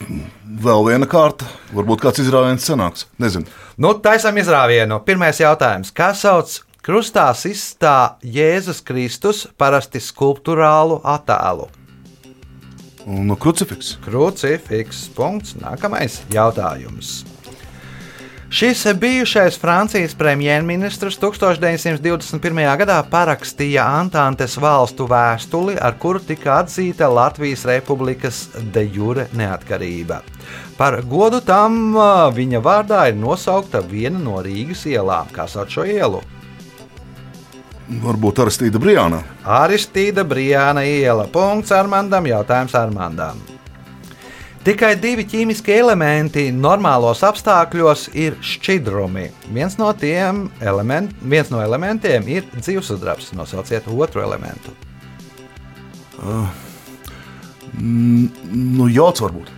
vēl 0.61 0.83
viena 0.85 1.07
kārta. 1.09 1.47
Varbūt 1.73 2.03
kāds 2.03 2.21
izrāviens 2.21 2.67
sanāks. 2.67 3.07
Nezinu. 3.21 3.49
Nu, 3.81 3.95
taisam 3.97 4.37
izrāvienu. 4.37 4.99
Pirmais 5.07 5.41
jautājums. 5.41 5.89
Kā 5.95 6.11
sauc 6.17 6.59
krustā 6.85 7.31
izstā 7.49 8.19
Jēzus 8.21 8.83
Kristus 8.85 9.47
parasti 9.57 10.01
skulptūrālu 10.03 11.01
attēlu? 11.01 11.69
No 13.09 13.37
krucifiks. 13.41 13.95
Krucifiks. 14.05 15.07
Punkts. 15.17 15.57
Nākamais 15.57 16.21
jautājums. 16.29 17.23
Šis 18.51 18.87
bijušais 18.99 19.59
Francijas 19.59 20.11
premjerministrs 20.15 21.15
1921. 21.19 22.57
gadā 22.77 22.97
parakstīja 23.07 23.85
Antantes 24.01 24.57
valstu 24.59 25.05
vēstuli, 25.07 25.77
ar 25.79 25.95
kuru 25.95 26.19
tika 26.19 26.57
atzīta 26.59 27.07
Latvijas 27.07 27.63
Republikas 27.65 28.41
de 28.73 28.83
jure 28.91 29.29
neatkarība. 29.39 30.19
Par 30.75 30.99
godu 31.07 31.39
tam 31.47 31.95
viņa 32.35 32.59
vārdā 32.59 33.05
ir 33.07 33.15
nosaukta 33.15 33.79
viena 33.87 34.19
no 34.19 34.43
Rīgas 34.43 34.83
ielām. 34.83 35.31
Kā 35.31 35.47
sauc 35.47 35.71
šo 35.71 35.87
ielu? 35.87 36.19
Varbūt 38.03 38.43
Aristīda 38.43 38.83
Brijāna. 38.83 39.23
Aristīda 39.47 40.27
Brijāna 40.27 40.83
iela. 40.83 41.23
Punkts 41.31 41.71
Armandam. 41.71 42.27
Jautājums 42.27 42.75
Armandam. 42.75 43.39
Tikai 44.61 44.91
divi 45.01 45.23
ķīmiskie 45.25 45.73
elementi 45.81 46.43
normālos 46.53 47.23
apstākļos 47.25 48.11
ir 48.13 48.35
šķidrumi. 48.45 49.23
Viens 49.55 49.73
no, 49.79 49.87
tiem 49.97 50.43
element, 50.61 51.15
viens 51.25 51.49
no 51.49 51.63
elementiem 51.65 52.27
ir 52.29 52.45
dzīvesudrabs. 52.59 53.31
Nosauciet 53.33 53.87
otru 53.89 54.21
elementu. 54.21 54.75
Nu, 57.73 58.85
jods 58.93 59.23
varbūt. 59.25 59.49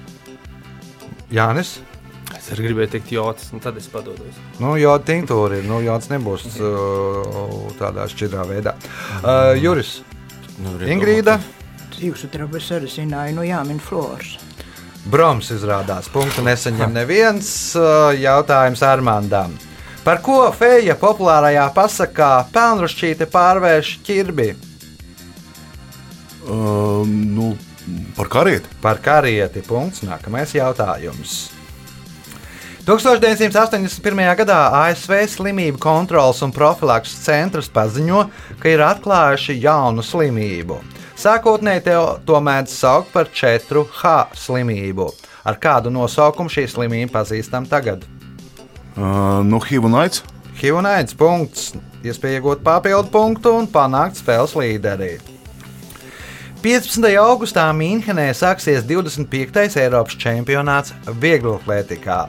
Jānis. 1.36 1.74
Es 2.38 2.48
arī 2.56 2.70
gribēju 2.70 2.94
teikt, 2.96 3.12
jods, 3.12 3.52
un 3.52 3.60
tad 3.64 3.76
es 3.80 3.92
padodos. 3.92 4.40
Nu, 4.64 4.78
joda 4.80 5.04
tinktūra 5.12 5.60
ir. 5.60 5.68
Nu, 5.68 5.82
jods 5.84 6.08
nebūs 6.14 6.48
uh, 6.64 7.68
tādā 7.76 8.08
šķidrā 8.08 8.48
veidā. 8.48 8.78
Uh, 9.20 9.52
Juris. 9.60 9.98
Nevar 10.64 10.88
Ingrīda. 10.96 11.38
Dzīves 11.92 12.24
utrabas 12.30 12.72
arī 12.72 12.88
zināja, 12.88 13.36
nu 13.36 13.44
jāmin 13.44 13.84
flors. 13.84 14.38
Broms 15.04 15.50
izrādās. 15.52 16.08
Punktu 16.12 16.44
nesaņem 16.46 16.94
neviens. 16.96 17.48
Uh, 17.76 18.14
Jautājums 18.16 18.84
Armandam. 18.88 19.56
Par 20.04 20.20
ko 20.24 20.46
feja 20.56 20.96
populārajā 21.00 21.66
pasakā 21.76 22.32
pelnrušķīte 22.52 23.28
pārvērš 23.32 23.98
ķirbi? 24.04 24.48
Uh, 26.44 27.04
nu, 27.08 27.54
par 28.18 28.32
karieti. 28.32 28.72
Par 28.84 29.00
karieti. 29.04 29.64
Punkts. 29.68 30.04
Nākamais 30.08 30.56
jautājums. 30.56 31.52
1981. 32.84 34.24
gadā 34.42 34.58
ASV 34.82 35.22
Slimību 35.32 35.80
kontrolas 35.80 36.42
un 36.44 36.52
profilakses 36.52 37.22
centrs 37.24 37.72
paziņo, 37.72 38.26
ka 38.60 38.74
ir 38.74 38.84
atklājuši 38.84 39.56
jaunu 39.64 40.04
slimību. 40.04 40.82
Sākotnēji 41.20 41.84
te- 41.86 42.20
to 42.26 42.40
mēdz 42.42 42.74
saukt 42.74 43.12
par 43.14 43.30
4H 43.30 44.34
slimību. 44.36 45.12
Ar 45.46 45.56
kādu 45.62 45.92
nosaukumu 45.94 46.50
šī 46.50 46.66
slimība 46.72 47.12
pazīstam 47.20 47.68
tagad? 47.70 48.06
Uh, 48.98 49.42
nu, 49.46 49.60
HIV 49.60 49.86
un 49.86 49.96
AIDS. 49.96 50.24
Hivunaids 50.62 51.16
punkts, 51.18 51.74
iespēja 52.06 52.40
iegūt 52.40 52.62
papildu 52.64 53.10
punktu 53.12 53.56
un 53.58 53.66
panākt 53.68 54.20
spēles 54.22 54.54
līderi. 54.56 55.18
15. 56.64 57.10
augustā 57.20 57.66
Mīnhenē 57.76 58.30
sāksies 58.38 58.86
25. 58.88 59.80
Eiropas 59.82 60.16
čempionāts 60.16 60.94
vieglatlētikā. 61.20 62.20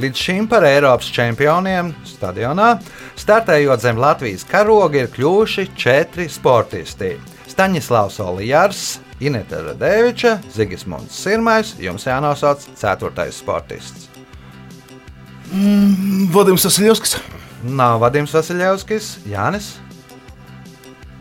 Līdz 0.00 0.18
šim 0.18 0.48
par 0.50 0.64
Eiropas 0.66 1.06
čempioniem 1.14 1.92
stadionā, 2.08 2.72
startējot 3.20 3.84
zem 3.84 4.00
Latvijas 4.02 4.42
karoga, 4.48 5.04
ir 5.04 5.12
kļuvuši 5.14 5.68
četri 5.78 6.26
sportisti. 6.28 7.12
Staņislavs 7.54 8.16
Olijārs, 8.18 8.82
Ineta 9.22 9.60
Radeviča, 9.62 10.40
Zigismunds 10.50 11.14
Sirmais, 11.22 11.76
jums 11.78 12.02
jānosauc 12.08 12.64
ceturtais 12.74 13.38
sportists. 13.38 14.08
Vadims 16.34 16.66
Vasiljevskis. 16.66 17.14
Nav 17.62 18.00
Vadims 18.02 18.34
Vasiljevskis, 18.34 19.20
Jānis. 19.30 19.76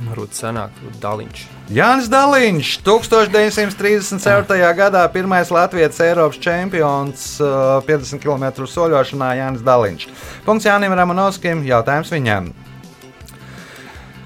Varbūt 0.04 0.34
senāk, 0.34 0.74
daliņš. 1.04 1.46
Jānis 1.72 2.10
Daliņš, 2.12 2.74
1937. 2.84 4.58
gadā 4.76 5.06
pirmais 5.13 5.54
Latvijas 5.54 6.02
Eiropas 6.04 6.41
čempions 6.43 7.30
uh, 7.39 7.78
50 7.86 8.19
km 8.26 8.65
soļošanā 8.67 9.30
Jānis 9.38 9.63
Daliņš. 9.63 10.10
Punkts 10.50 10.67
Jānim 10.67 10.98
Ramanovskim, 10.98 11.63
jautājums 11.69 12.12
viņam. 12.12 12.52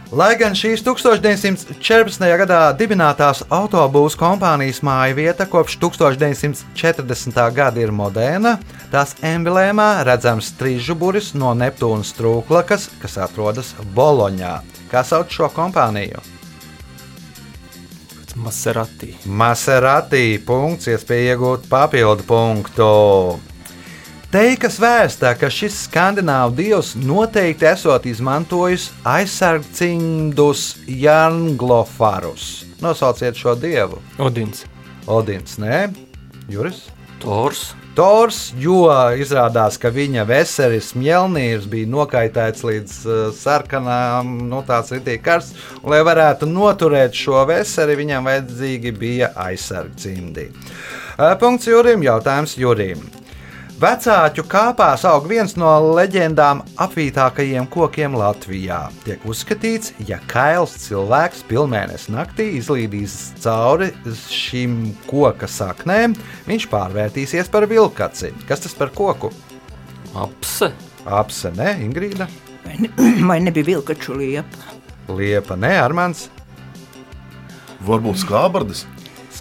Lai 0.07 0.37
gan 0.39 0.53
šīs 0.55 0.85
1914. 0.87 2.21
gadā 2.39 2.59
dibinātās 2.79 3.41
autobūvas 3.51 4.15
kompānijas 4.15 4.79
māja 4.79 5.17
vieta 5.17 5.43
kopš 5.51 5.75
1940. 5.81 7.41
gada 7.51 7.81
ir 7.83 7.91
moderna, 7.91 8.53
tās 8.87 9.17
emblēmā 9.19 10.05
redzams 10.07 10.53
trīsžuburis 10.61 11.33
no 11.35 11.51
Neptūnas 11.59 12.13
trūklakas, 12.15 12.87
kas 13.01 13.19
atrodas 13.19 13.73
Boloņā. 13.97 14.53
Kā 14.87 15.03
sauc 15.03 15.27
šo 15.27 15.51
kompāniju? 15.51 16.23
Maserati. 18.39 19.11
Maserati 19.27 20.37
punkts, 20.47 20.87
iespēja 20.87 21.35
iegūt 21.35 21.67
papildu 21.67 22.23
punktu. 22.31 22.91
Teikas 24.27 24.75
vēstā, 24.83 25.29
ka 25.39 25.47
šis 25.47 25.85
skandināvu 25.85 26.57
dievs 26.57 26.89
noteikti 26.99 27.63
esot 27.69 28.03
izmantojis 28.11 28.89
aizsargcindus 29.07 30.63
Jānglofarus. 30.83 32.65
Nosauciet 32.83 33.39
šo 33.39 33.53
dievu. 33.55 34.01
Odins. 34.19 34.65
Odins, 35.07 35.53
nē, 35.63 35.85
Juris. 36.51 36.89
Tors. 37.21 37.69
Tors, 37.95 38.51
jo 38.59 38.81
izrādās, 39.15 39.77
ka 39.79 39.93
viņa 39.95 40.25
veseris 40.27 40.91
Mjelnīrs 40.99 41.69
bija 41.71 41.87
nokaitēts 41.89 42.65
līdz 42.67 42.97
uh, 43.07 43.21
sarkanām, 43.33 44.33
nu 44.51 44.59
tāds 44.67 44.91
ritīgi 44.91 45.23
karsts, 45.23 45.69
un 45.79 45.93
lai 45.95 46.01
varētu 46.03 46.49
noturēt 46.51 47.15
šo 47.15 47.45
veseri, 47.47 47.95
viņam 48.03 48.27
vajadzīgi 48.27 48.91
bija 48.91 49.31
aizsargcimdi. 49.47 50.49
Uh, 51.15 51.31
punkts 51.39 51.71
Jurim, 51.71 52.03
jautājums 52.05 52.57
Jurim. 52.59 53.07
Vecāķu 53.77 54.41
kāpās 54.49 55.03
aug 55.05 55.27
viens 55.29 55.51
no 55.53 55.69
leģendām 55.93 56.63
apvītākajiem 56.81 57.67
kokiem 57.69 58.15
Latvijā. 58.17 58.79
Tiek 59.03 59.21
uzskatīts, 59.29 59.91
ja 60.09 60.17
kails 60.31 60.73
cilvēks 60.87 61.43
pilnmēnesis 61.45 62.09
naktī 62.09 62.47
izlīdīs 62.57 63.13
cauri 63.43 63.91
šīm 64.33 64.79
koka 65.05 65.45
saknēm, 65.45 66.17
viņš 66.49 66.65
pārvērtīsies 66.73 67.53
par 67.53 67.69
vilkaci. 67.69 68.33
Kas 68.49 68.65
tas 68.65 68.73
par 68.73 68.89
koku? 68.97 69.29
Apse. 70.17 70.71
Apse, 71.05 71.53
ne, 71.53 71.75
Ingrīda. 71.85 72.25
Vai, 72.65 72.81
ne, 72.81 72.93
vai 73.29 73.37
nebija 73.45 73.75
vilkaču 73.75 74.17
liepa? 74.17 74.77
Liepa, 75.13 75.53
ne, 75.53 75.75
Armāns. 75.85 76.31
Varbūt 77.85 78.25
skābardas. 78.25 78.87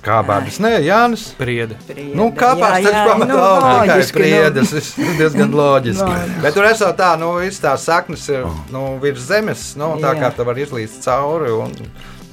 Kā 0.07 0.20
bērns? 0.22 0.61
Nē, 0.62 0.72
Jānis. 0.86 1.24
Priede. 1.34 1.74
Nu, 2.14 2.28
kāpēc 2.36 2.86
tas 2.86 2.98
pamatā 3.09 3.26
nu, 3.26 3.70
tikai 3.82 3.96
nu. 3.98 4.11
priedes? 4.14 4.74
Tas 4.76 4.90
diezgan 5.18 5.54
loģiski. 5.57 6.07
Loģiski. 6.07 6.42
Bet 6.44 6.54
tur 6.54 6.68
esot 6.68 6.98
tā, 7.00 7.14
nu, 7.18 7.32
viss 7.42 7.62
tās 7.62 7.86
saknes 7.88 8.28
ir 8.30 8.46
nu, 8.70 8.84
virs 9.02 9.26
zemes, 9.26 9.72
nu, 9.80 9.96
tā 10.02 10.14
Jā. 10.14 10.20
kā 10.20 10.36
tu 10.36 10.46
vari 10.46 10.62
izlīst 10.62 11.02
cauri 11.02 11.50
un 11.57 11.74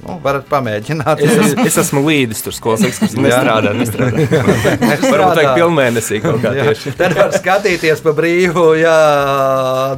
nu, 0.04 0.18
varat 0.22 0.46
pamēģināt. 0.50 1.22
Es, 1.24 1.34
es, 1.34 1.54
es 1.72 1.78
esmu 1.82 2.04
līdis 2.06 2.44
tur 2.46 2.54
skolas 2.54 2.84
ekskursijā. 2.86 3.24
Nestrādā, 3.26 3.74
nestrādā. 3.74 4.26
Varbūt 4.30 5.06
Strādā. 5.08 5.30
vajag 5.32 5.52
pilnmēnesī 5.58 6.20
kaut 6.22 6.42
kā 6.44 6.54
Jā, 6.54 6.68
tieši. 6.68 6.94
Tad 7.00 7.16
var 7.18 7.34
skatīties 7.34 8.04
pa 8.04 8.14
brīvu, 8.16 8.68
ja 8.78 8.98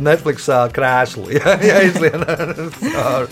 Netflixā 0.00 0.64
krēslu. 0.72 1.28
Ja, 1.36 1.58
ja 1.60 1.82
izlien 1.84 2.24
cauri. 2.24 3.28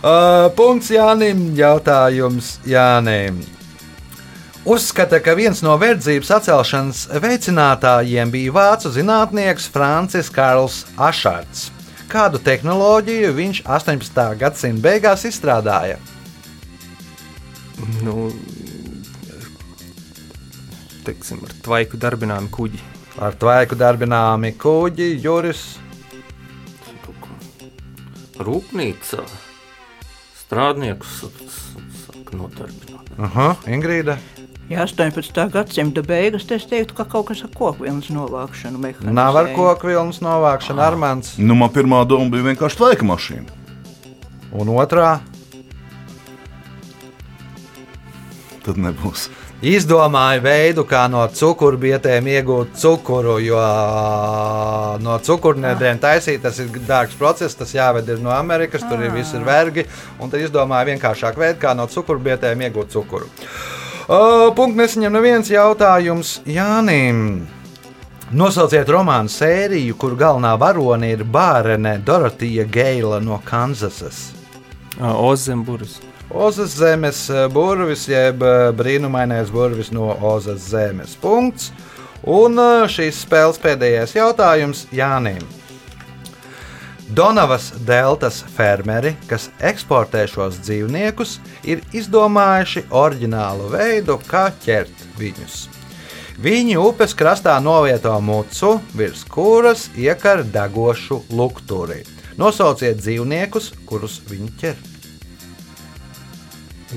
Uh, 0.00 0.48
punkts 0.56 0.88
Jānim. 0.88 1.50
Jautājums 1.52 2.54
Jānim. 2.64 3.42
Uzskata, 4.64 5.18
ka 5.20 5.34
viens 5.36 5.60
no 5.60 5.74
verdzības 5.80 6.30
atcelšanas 6.38 7.02
veicinātājiem 7.20 8.32
bija 8.32 8.54
vācu 8.56 8.92
zinātnieks 8.94 9.68
Francis 9.72 10.30
Karls 10.32 10.86
Ašards. 10.96 11.66
Kādu 12.08 12.40
tehnoloģiju 12.40 13.34
viņš 13.36 13.60
18. 13.68 14.22
gadsimta 14.40 14.84
beigās 14.86 15.26
izstrādāja? 15.28 15.98
Nu, 18.00 18.30
teiksim, 21.04 21.44
ar 21.44 21.52
tvaiku 21.60 22.00
darbināmi 22.00 22.48
kuģi. 22.56 22.82
Ar 23.20 23.36
tvaiku 23.36 23.76
darbināmi 23.76 24.54
kuģi, 24.56 25.12
Juris. 25.20 25.68
Rūpnīca 28.40 29.28
strādniekus 30.50 31.22
sāk 32.02 32.34
nodarbināt. 32.34 33.14
Aha, 33.22 33.54
Ingrīda. 33.70 34.18
Ja 34.70 34.84
18. 34.86 35.34
gadsimta 35.50 36.02
beigas, 36.06 36.44
tad 36.46 36.60
es 36.60 36.66
teiktu, 36.70 36.94
ka 36.98 37.06
kaut 37.10 37.28
kas 37.30 37.42
ar 37.46 37.50
kokvilnas 37.54 38.10
novākšanu 38.14 38.78
mehānismu. 38.82 39.14
Nav 39.14 39.38
ar 39.38 39.50
koku 39.54 39.90
vilnas 39.90 40.20
novākšanu, 40.22 40.82
Armāns. 40.82 41.32
Nu, 41.38 41.56
man 41.58 41.72
pirmā 41.74 42.04
doma 42.06 42.30
bija 42.30 42.50
vienkārši 42.52 42.78
tvaika 42.78 43.06
mašīna. 43.06 43.58
Un 44.58 44.70
otrā 44.74 45.18
Tad 48.60 48.76
nebūs. 48.76 49.30
Izdomāja 49.62 50.40
veidu, 50.44 50.84
kā 50.88 51.04
no 51.12 51.22
cukurbietēm 51.34 52.28
iegūt 52.34 52.78
cukuru. 52.80 53.36
Jo 53.44 53.60
no 55.04 55.18
cukurnedriem 55.24 56.00
taisīt 56.00 56.42
tas 56.44 56.58
ir 56.62 56.72
dārgs 56.88 57.18
process, 57.20 57.56
tas 57.58 57.74
jāved 57.74 58.08
ir 58.08 58.22
no 58.24 58.32
Amerikas, 58.34 58.86
tur 58.88 59.02
ir 59.04 59.14
visi 59.14 59.36
ir 59.38 59.46
vergi. 59.46 59.86
Un 60.20 60.32
tad 60.32 60.40
izdomāja 60.44 60.88
vienkāršāku 60.92 61.44
veidu, 61.44 61.60
kā 61.62 61.76
no 61.76 61.88
cukurbietēm 61.90 62.66
iegūt 62.68 62.96
cukuru. 62.96 63.30
Uh, 64.10 64.48
Punkts 64.56 64.78
nesaņem 64.80 65.14
neviens 65.14 65.50
jautājums 65.52 66.40
Jānim. 66.48 67.46
Nosauciet 68.30 68.86
romānu 68.90 69.30
sēriju, 69.30 69.96
kur 69.98 70.14
galvenā 70.18 70.52
varone 70.58 71.08
ir 71.10 71.24
Bārene 71.26 71.96
Dorotija 72.06 72.62
Geila 72.70 73.18
no 73.22 73.40
Kanzasas. 73.44 74.30
Ozemburis. 75.00 75.98
Ozas 76.30 76.76
zemes 76.78 77.30
eh, 77.30 77.48
burvis, 77.50 78.04
jeb 78.08 78.42
eh, 78.42 78.70
brīnumainais 78.76 79.50
burvis 79.50 79.90
no 79.90 80.12
Ozas 80.22 80.68
zemes. 80.70 81.16
Punkts. 81.18 81.72
Un 82.22 82.58
eh, 82.58 82.84
šīs 82.86 83.24
spēles 83.24 83.58
pēdējais 83.58 84.14
jautājums 84.14 84.84
Jānim. 84.94 85.42
Donavas 87.10 87.72
deltas 87.82 88.44
fermeri, 88.54 89.16
kas 89.26 89.48
eksportē 89.58 90.22
šos 90.30 90.60
dzīvniekus, 90.62 91.40
ir 91.66 91.82
izdomājuši 91.90 92.84
oriģinālu 92.94 93.66
veidu, 93.72 94.20
kā 94.30 94.44
ķert 94.62 95.02
viņus. 95.18 95.64
Viņi 96.40 96.78
upes 96.78 97.16
krastā 97.18 97.56
novieto 97.58 98.14
mucu, 98.22 98.76
virs 98.94 99.26
kuras 99.26 99.88
iekar 99.98 100.44
degošu 100.46 101.24
lukturi. 101.34 102.04
Nosauciet 102.38 103.02
dzīvniekus, 103.02 103.72
kurus 103.90 104.20
viņi 104.30 104.54
ķer. 104.62 104.89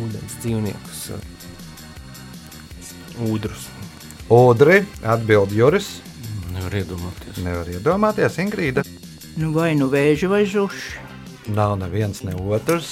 Ūdens 0.01 0.37
dzīvniekus. 0.41 1.01
Ūdrus. 3.29 3.67
Udri 4.33 4.79
atbild 5.05 5.51
Juris. 5.53 5.99
Nevar 6.53 6.73
iedomāties. 6.79 7.39
Nevar 7.45 7.69
iedomāties, 7.69 8.37
Ingrīda. 8.41 8.83
Nu, 9.37 9.51
vai 9.53 9.73
nu 9.77 9.87
vēži 9.91 10.29
vai 10.29 10.43
zuši. 10.49 11.01
Nav 11.53 11.75
neviens, 11.81 12.21
ne 12.23 12.33
otrs. 12.37 12.91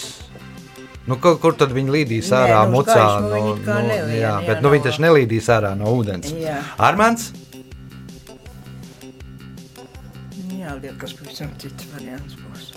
Nu, 1.09 1.15
kur, 1.17 1.37
kur 1.41 1.55
tad 1.57 1.71
viņi 1.73 1.89
līdīs 1.95 2.29
Nē, 2.29 2.37
ārā 2.43 2.59
nu, 2.69 2.75
mucā? 2.77 2.93
it 2.93 3.63
kā 3.65 3.77
nelien, 3.81 4.11
jā, 4.13 4.19
jā, 4.21 4.33
bet 4.45 4.59
nu, 4.61 4.67
no- 4.67 4.73
viņi 4.75 4.83
taču 4.85 5.01
nelīdīs 5.01 5.47
ārā 5.49 5.71
no 5.77 5.93
ūdens. 5.97 6.29
Jā. 6.37 6.59
Armāns? 6.77 7.31
Jā, 10.53 10.75
liekas, 10.77 11.15
pavisam 11.17 11.49
cits 11.57 11.87
variants 11.95 12.37
būs. 12.37 12.67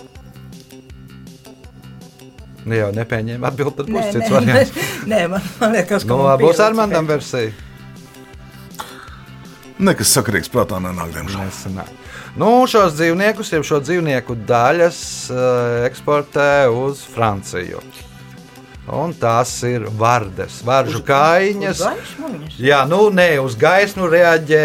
Nu, 2.65 2.73
jau 2.79 2.89
nepieņēma 2.97 3.51
atbildēt, 3.51 3.77
tad 3.83 3.91
būs 3.93 4.01
Nē, 4.01 4.13
cits 4.15 4.31
nē, 4.31 4.33
variants. 4.33 4.71
Nē, 5.11 5.21
man, 5.35 5.43
man 5.61 5.75
liekas, 5.77 6.05
ka 6.07 6.15
Nu, 6.15 6.23
man 6.25 6.39
būs 6.41 6.63
Armāndam 6.65 7.05
pēc- 7.05 7.13
versija. 7.13 7.53
Nekas 9.85 10.13
sakarīgs 10.15 10.51
prātā 10.53 10.79
nenāk, 10.81 11.11
diemžēl. 11.17 11.45
Nesanāk. 11.49 11.91
Nu, 12.39 12.49
šos 12.71 12.95
dzīvniekus, 12.97 13.51
jau 13.55 13.61
šo 13.67 13.81
dzīvnieku 13.85 14.37
daļas 14.49 14.99
uh, 15.35 15.39
eksportē 15.89 16.67
uz 16.73 17.03
Franciju. 17.15 17.83
Un 18.95 19.15
tās 19.17 19.53
ir 19.67 19.87
vardes, 19.99 20.59
varžu 20.67 21.01
kājiņas. 21.09 21.79
Uz 21.81 21.87
gaismu? 21.89 22.33
Jā, 22.61 22.83
nu 22.91 23.07
nē, 23.15 23.31
uz 23.43 23.55
gaismu 23.57 24.09
reaģē 24.13 24.65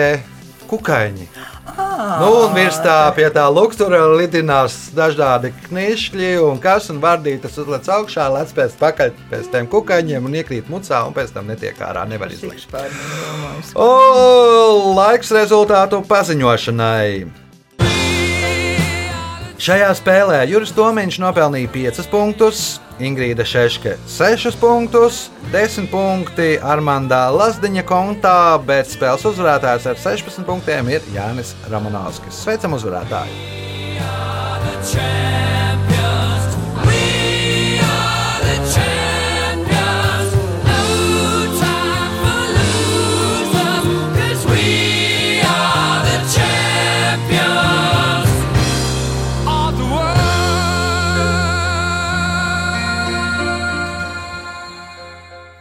kukaiņi. 0.69 1.29
Nu, 1.99 2.27
un 2.45 2.53
virs 2.55 2.77
tā 2.79 3.09
pie 3.11 3.25
tā 3.35 3.43
luktura 3.51 3.97
lidinās 4.13 4.75
dažādi 4.95 5.49
knišļi 5.65 6.29
un 6.45 6.61
kas, 6.63 6.87
un 6.93 7.01
vardītas 7.03 7.57
uzlec 7.59 7.89
augšā, 7.91 8.29
lec 8.37 8.53
pēc 8.55 8.77
pakaļ 8.79 9.11
pēc 9.27 9.49
tiem 9.51 9.67
kukaiņiem 9.67 10.29
un 10.29 10.37
iekrīt 10.39 10.71
mucā, 10.71 11.01
un 11.09 11.15
pēc 11.17 11.33
tam 11.35 11.51
netiek 11.51 11.75
ārā, 11.83 12.05
nevar 12.07 12.31
izlikt. 12.31 12.71
O, 13.75 13.89
laiks 14.95 15.33
rezultātu 15.35 15.99
paziņošanai. 16.07 17.09
Šajā 19.59 19.89
spēlē 19.99 20.45
Juris 20.47 20.71
Tomiņš 20.71 21.19
nopelnīja 21.19 21.73
5 21.75 22.07
punktus, 22.13 22.67
Ingrīda 22.99 23.45
Šeške 23.47 23.95
6 24.11 24.57
punktus, 24.59 25.29
10 25.53 25.87
punkti 25.91 26.57
Armandā 26.59 27.29
Lazdiņa 27.31 27.83
kontā, 27.87 28.59
bet 28.67 28.91
spēles 28.91 29.23
uzvarētājs 29.31 29.87
ar 29.87 29.97
16 30.03 30.43
punktiem 30.47 30.91
ir 30.91 31.01
Jānis 31.15 31.55
Ramanovskis. 31.71 32.43
Sveicam 32.43 32.75
uzvarētāju! 32.75 33.35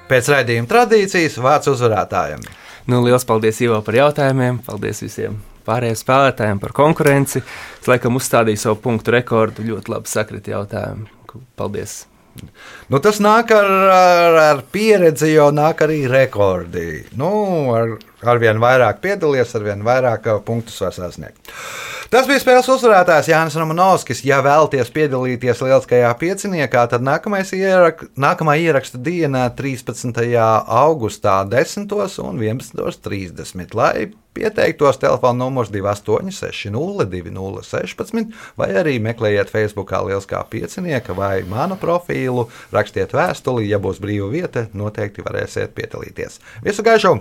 Pēc 0.08 0.32
raidījuma 0.32 0.70
tradīcijas 0.70 1.36
vārds 1.42 1.70
uzvarētājiem. 1.74 2.42
Nu, 2.88 3.02
liels 3.04 3.26
paldies 3.28 3.60
Ivo 3.60 3.82
par 3.84 3.98
jautājumiem. 3.98 4.62
Paldies 4.66 5.02
visiem 5.04 5.36
pārējiem 5.68 5.98
spēlētājiem 6.00 6.60
par 6.62 6.74
konkurenci. 6.76 7.42
Es 7.80 7.88
laikam 7.90 8.16
uzstādīju 8.20 8.62
savu 8.62 8.80
punktu 8.84 9.12
rekordu. 9.16 9.66
Ļoti 9.68 9.92
labi 9.92 10.12
sakrita 10.12 10.54
jautājumi. 10.56 11.10
Paldies! 11.58 12.00
Nu, 12.88 13.00
tas 13.02 13.18
nāk 13.18 13.50
ar, 13.54 13.68
ar, 13.92 14.36
ar 14.54 14.60
pieredzi, 14.72 15.32
jau 15.32 15.48
nāk 15.54 15.82
arī 15.84 16.04
rekordi. 16.10 16.86
Nu, 17.18 17.30
ar, 17.74 17.96
ar 18.22 18.40
vien 18.42 18.60
vairāk 18.62 19.00
piedalīties, 19.02 19.56
ar 19.58 19.66
vien 19.66 19.82
vairāk 19.86 20.28
uh, 20.30 20.38
punktus 20.46 20.78
var 20.84 20.94
sasniegt. 20.94 21.50
Tas 22.08 22.24
bija 22.24 22.40
spēles 22.40 22.68
uzvarētājs 22.72 23.26
Jānis 23.28 23.56
Romanovskis. 23.60 24.22
Ja 24.24 24.38
vēlaties 24.40 24.88
piedalīties 24.94 25.60
lieliskajā 25.60 26.08
pieciniekā, 26.16 26.86
tad 26.88 27.04
ierak, 27.52 28.06
nākamā 28.16 28.54
ieraksta 28.56 28.96
diena 28.96 29.42
13. 29.52 30.16
augustā 30.40 31.42
10. 31.44 31.92
un 32.24 32.40
11.30. 32.40 33.76
Lai 33.76 34.08
pieteiktos 34.32 34.96
telefona 35.04 35.44
numurs 35.44 35.68
2860 35.74 37.12
2016 37.12 38.32
vai 38.56 38.72
arī 38.72 38.96
meklējiet 39.04 39.52
Facebook 39.52 39.92
lieliskā 39.92 40.40
piecinieka 40.48 41.12
vai 41.12 41.42
manu 41.44 41.76
profilu, 41.76 42.48
rakstiet 42.72 43.12
vēstuli, 43.12 43.68
ja 43.68 43.76
būs 43.76 44.00
brīva 44.00 44.32
vieta, 44.32 44.64
noteikti 44.72 45.28
varēsiet 45.28 45.76
piedalīties. 45.76 46.40
Visu 46.64 46.88
gaišu! 46.88 47.18